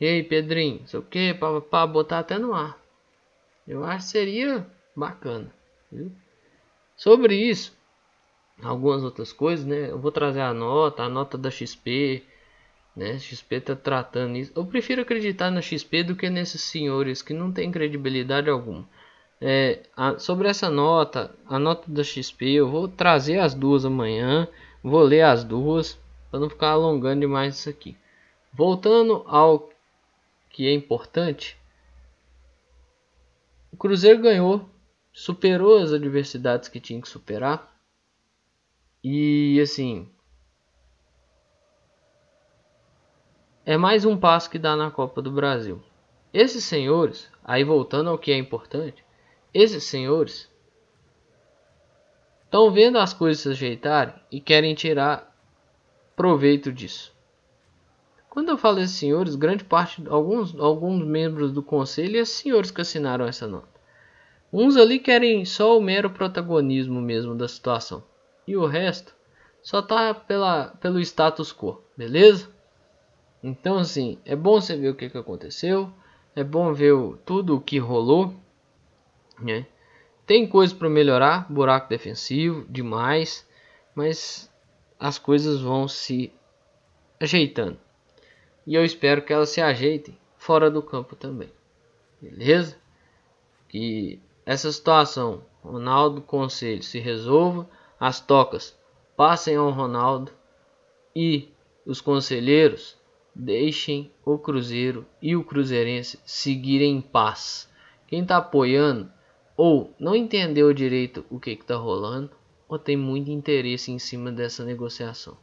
E 0.00 0.06
aí, 0.06 0.22
Pedrinho, 0.22 0.86
sei 0.86 0.98
o 0.98 1.02
que? 1.02 1.34
Pra, 1.34 1.60
pra 1.60 1.86
botar 1.86 2.20
até 2.20 2.38
no 2.38 2.54
ar. 2.54 2.78
Eu 3.68 3.84
acho 3.84 4.06
que 4.06 4.12
seria 4.12 4.66
bacana. 4.96 5.52
Viu? 5.92 6.10
Sobre 6.96 7.34
isso, 7.34 7.76
algumas 8.62 9.04
outras 9.04 9.32
coisas, 9.32 9.64
né? 9.64 9.90
Eu 9.90 9.98
vou 9.98 10.10
trazer 10.10 10.40
a 10.40 10.54
nota, 10.54 11.02
a 11.02 11.08
nota 11.08 11.36
da 11.38 11.50
XP, 11.50 12.24
né? 12.96 13.18
XP 13.18 13.60
tá 13.60 13.76
tratando 13.76 14.36
isso. 14.36 14.52
Eu 14.56 14.66
prefiro 14.66 15.02
acreditar 15.02 15.50
na 15.50 15.62
XP 15.62 16.02
do 16.02 16.16
que 16.16 16.28
nesses 16.30 16.62
senhores 16.62 17.22
que 17.22 17.34
não 17.34 17.52
tem 17.52 17.70
credibilidade 17.70 18.50
alguma. 18.50 18.88
É, 19.40 19.82
a, 19.96 20.18
sobre 20.18 20.48
essa 20.48 20.68
nota, 20.68 21.34
a 21.46 21.58
nota 21.58 21.90
da 21.90 22.04
XP, 22.04 22.50
eu 22.50 22.68
vou 22.68 22.86
trazer 22.86 23.38
as 23.38 23.54
duas 23.54 23.86
amanhã, 23.86 24.46
vou 24.82 25.00
ler 25.00 25.22
as 25.22 25.42
duas 25.42 25.98
para 26.30 26.40
não 26.40 26.50
ficar 26.50 26.72
alongando 26.72 27.20
demais 27.20 27.58
isso 27.58 27.70
aqui. 27.70 27.96
Voltando 28.52 29.24
ao 29.26 29.70
que 30.50 30.66
é 30.66 30.74
importante, 30.74 31.56
o 33.72 33.76
Cruzeiro 33.76 34.20
ganhou, 34.20 34.68
superou 35.12 35.78
as 35.78 35.92
adversidades 35.92 36.68
que 36.68 36.80
tinha 36.80 37.00
que 37.00 37.08
superar 37.08 37.74
e 39.02 39.58
assim 39.62 40.06
é 43.64 43.76
mais 43.76 44.04
um 44.04 44.16
passo 44.16 44.50
que 44.50 44.58
dá 44.58 44.76
na 44.76 44.90
Copa 44.90 45.22
do 45.22 45.30
Brasil. 45.30 45.82
Esses 46.32 46.64
senhores, 46.64 47.30
aí 47.44 47.64
voltando 47.64 48.10
ao 48.10 48.18
que 48.18 48.32
é 48.32 48.36
importante, 48.36 49.04
esses 49.52 49.84
senhores 49.84 50.48
estão 52.44 52.70
vendo 52.70 52.98
as 52.98 53.12
coisas 53.12 53.42
se 53.42 53.48
ajeitarem 53.50 54.14
e 54.30 54.40
querem 54.40 54.74
tirar 54.74 55.36
proveito 56.16 56.72
disso. 56.72 57.12
Quando 58.28 58.48
eu 58.48 58.58
falo 58.58 58.78
esses 58.78 58.96
senhores, 58.96 59.34
grande 59.34 59.64
parte, 59.64 60.02
alguns, 60.08 60.54
alguns 60.58 61.04
membros 61.04 61.52
do 61.52 61.62
conselho 61.62 62.16
e 62.16 62.18
esses 62.18 62.36
senhores 62.36 62.70
que 62.70 62.80
assinaram 62.80 63.24
essa 63.24 63.46
nota. 63.46 63.68
Uns 64.52 64.76
ali 64.76 64.98
querem 64.98 65.44
só 65.44 65.76
o 65.78 65.82
mero 65.82 66.10
protagonismo 66.10 67.00
mesmo 67.00 67.34
da 67.34 67.48
situação. 67.48 68.02
E 68.46 68.56
o 68.56 68.66
resto 68.66 69.14
só 69.62 69.82
tá 69.82 70.14
pela, 70.14 70.68
pelo 70.80 71.00
status 71.00 71.52
quo, 71.52 71.80
beleza? 71.96 72.48
Então 73.42 73.78
assim, 73.78 74.18
é 74.24 74.34
bom 74.34 74.60
você 74.60 74.76
ver 74.76 74.90
o 74.90 74.94
que, 74.94 75.08
que 75.08 75.18
aconteceu. 75.18 75.92
É 76.34 76.44
bom 76.44 76.72
ver 76.72 76.92
o, 76.92 77.16
tudo 77.16 77.56
o 77.56 77.60
que 77.60 77.78
rolou. 77.78 78.34
Né? 79.40 79.66
Tem 80.26 80.46
coisas 80.46 80.76
para 80.76 80.88
melhorar, 80.88 81.50
buraco 81.52 81.88
defensivo 81.88 82.64
demais, 82.68 83.46
mas 83.94 84.50
as 84.98 85.18
coisas 85.18 85.60
vão 85.60 85.88
se 85.88 86.32
ajeitando. 87.18 87.78
E 88.66 88.74
eu 88.74 88.84
espero 88.84 89.22
que 89.22 89.32
elas 89.32 89.48
se 89.48 89.60
ajeitem 89.60 90.16
fora 90.36 90.70
do 90.70 90.82
campo 90.82 91.16
também. 91.16 91.50
Beleza? 92.20 92.76
Que 93.68 94.20
essa 94.44 94.70
situação, 94.70 95.44
Ronaldo 95.62 96.20
Conselho 96.20 96.82
se 96.82 96.98
resolva, 96.98 97.68
as 97.98 98.20
tocas 98.20 98.78
passem 99.16 99.56
ao 99.56 99.70
Ronaldo 99.70 100.32
e 101.14 101.48
os 101.84 102.00
conselheiros 102.00 102.96
deixem 103.34 104.10
o 104.24 104.38
Cruzeiro 104.38 105.06
e 105.20 105.36
o 105.36 105.44
Cruzeirense 105.44 106.18
seguirem 106.24 106.96
em 106.96 107.00
paz. 107.00 107.70
Quem 108.06 108.22
está 108.22 108.38
apoiando 108.38 109.12
ou 109.60 109.94
não 109.98 110.16
entendeu 110.16 110.72
direito 110.72 111.24
o 111.28 111.38
que 111.38 111.50
está 111.50 111.76
rolando, 111.76 112.30
ou 112.68 112.78
tem 112.78 112.96
muito 112.96 113.30
interesse 113.30 113.90
em 113.90 113.98
cima 113.98 114.32
dessa 114.32 114.64
negociação 114.64 115.36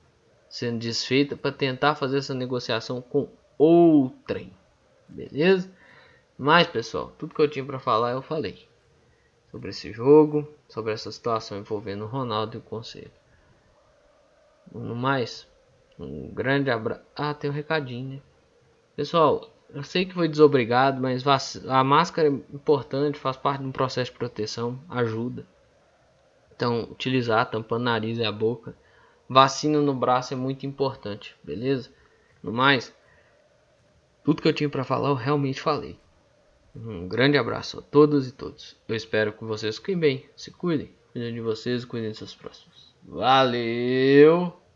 sendo 0.49 0.79
desfeita 0.79 1.35
para 1.35 1.51
tentar 1.51 1.95
fazer 1.95 2.17
essa 2.17 2.33
negociação 2.33 3.01
com 3.01 3.29
outrem. 3.57 4.51
Beleza? 5.07 5.69
Mas 6.37 6.67
pessoal, 6.67 7.13
tudo 7.17 7.33
que 7.33 7.41
eu 7.41 7.49
tinha 7.49 7.65
para 7.65 7.79
falar 7.79 8.11
eu 8.11 8.21
falei 8.21 8.67
sobre 9.51 9.69
esse 9.69 9.91
jogo, 9.91 10.47
sobre 10.67 10.93
essa 10.93 11.11
situação 11.11 11.57
envolvendo 11.57 12.03
o 12.03 12.07
Ronaldo 12.07 12.57
e 12.57 12.59
o 12.59 12.63
conselho. 12.63 13.11
No 14.71 14.95
mais, 14.95 15.47
um 15.97 16.29
grande 16.33 16.69
abraço. 16.69 17.01
Ah, 17.15 17.33
tem 17.33 17.49
um 17.49 17.53
recadinho, 17.53 18.15
né? 18.15 18.21
Pessoal, 18.95 19.49
eu 19.73 19.83
sei 19.83 20.05
que 20.05 20.13
foi 20.13 20.27
desobrigado, 20.27 21.01
mas 21.01 21.23
a 21.67 21.83
máscara 21.83 22.29
é 22.29 22.31
importante, 22.31 23.19
faz 23.19 23.37
parte 23.37 23.61
de 23.61 23.67
um 23.67 23.71
processo 23.71 24.11
de 24.11 24.17
proteção, 24.17 24.79
ajuda. 24.89 25.45
Então, 26.55 26.83
utilizar 26.91 27.49
tampando 27.49 27.81
o 27.81 27.85
nariz 27.85 28.17
e 28.17 28.23
a 28.23 28.31
boca. 28.31 28.75
Vacina 29.29 29.79
no 29.79 29.93
braço 29.93 30.33
é 30.33 30.37
muito 30.37 30.65
importante, 30.65 31.35
beleza? 31.43 31.91
No 32.41 32.51
mais, 32.51 32.95
tudo 34.23 34.41
que 34.41 34.47
eu 34.47 34.53
tinha 34.53 34.69
para 34.69 34.83
falar 34.83 35.09
eu 35.09 35.15
realmente 35.15 35.61
falei. 35.61 35.99
Um 36.75 37.07
grande 37.07 37.37
abraço 37.37 37.79
a 37.79 37.81
todos 37.81 38.27
e 38.27 38.31
todos. 38.31 38.75
Eu 38.87 38.95
espero 38.95 39.33
que 39.33 39.43
vocês 39.43 39.77
fiquem 39.77 39.97
bem, 39.97 40.29
se 40.35 40.51
cuidem, 40.51 40.91
cuidem 41.11 41.33
de 41.33 41.41
vocês 41.41 41.83
e 41.83 41.87
cuidem 41.87 42.09
dos 42.09 42.19
seus 42.19 42.35
próximos. 42.35 42.93
Valeu! 43.03 44.66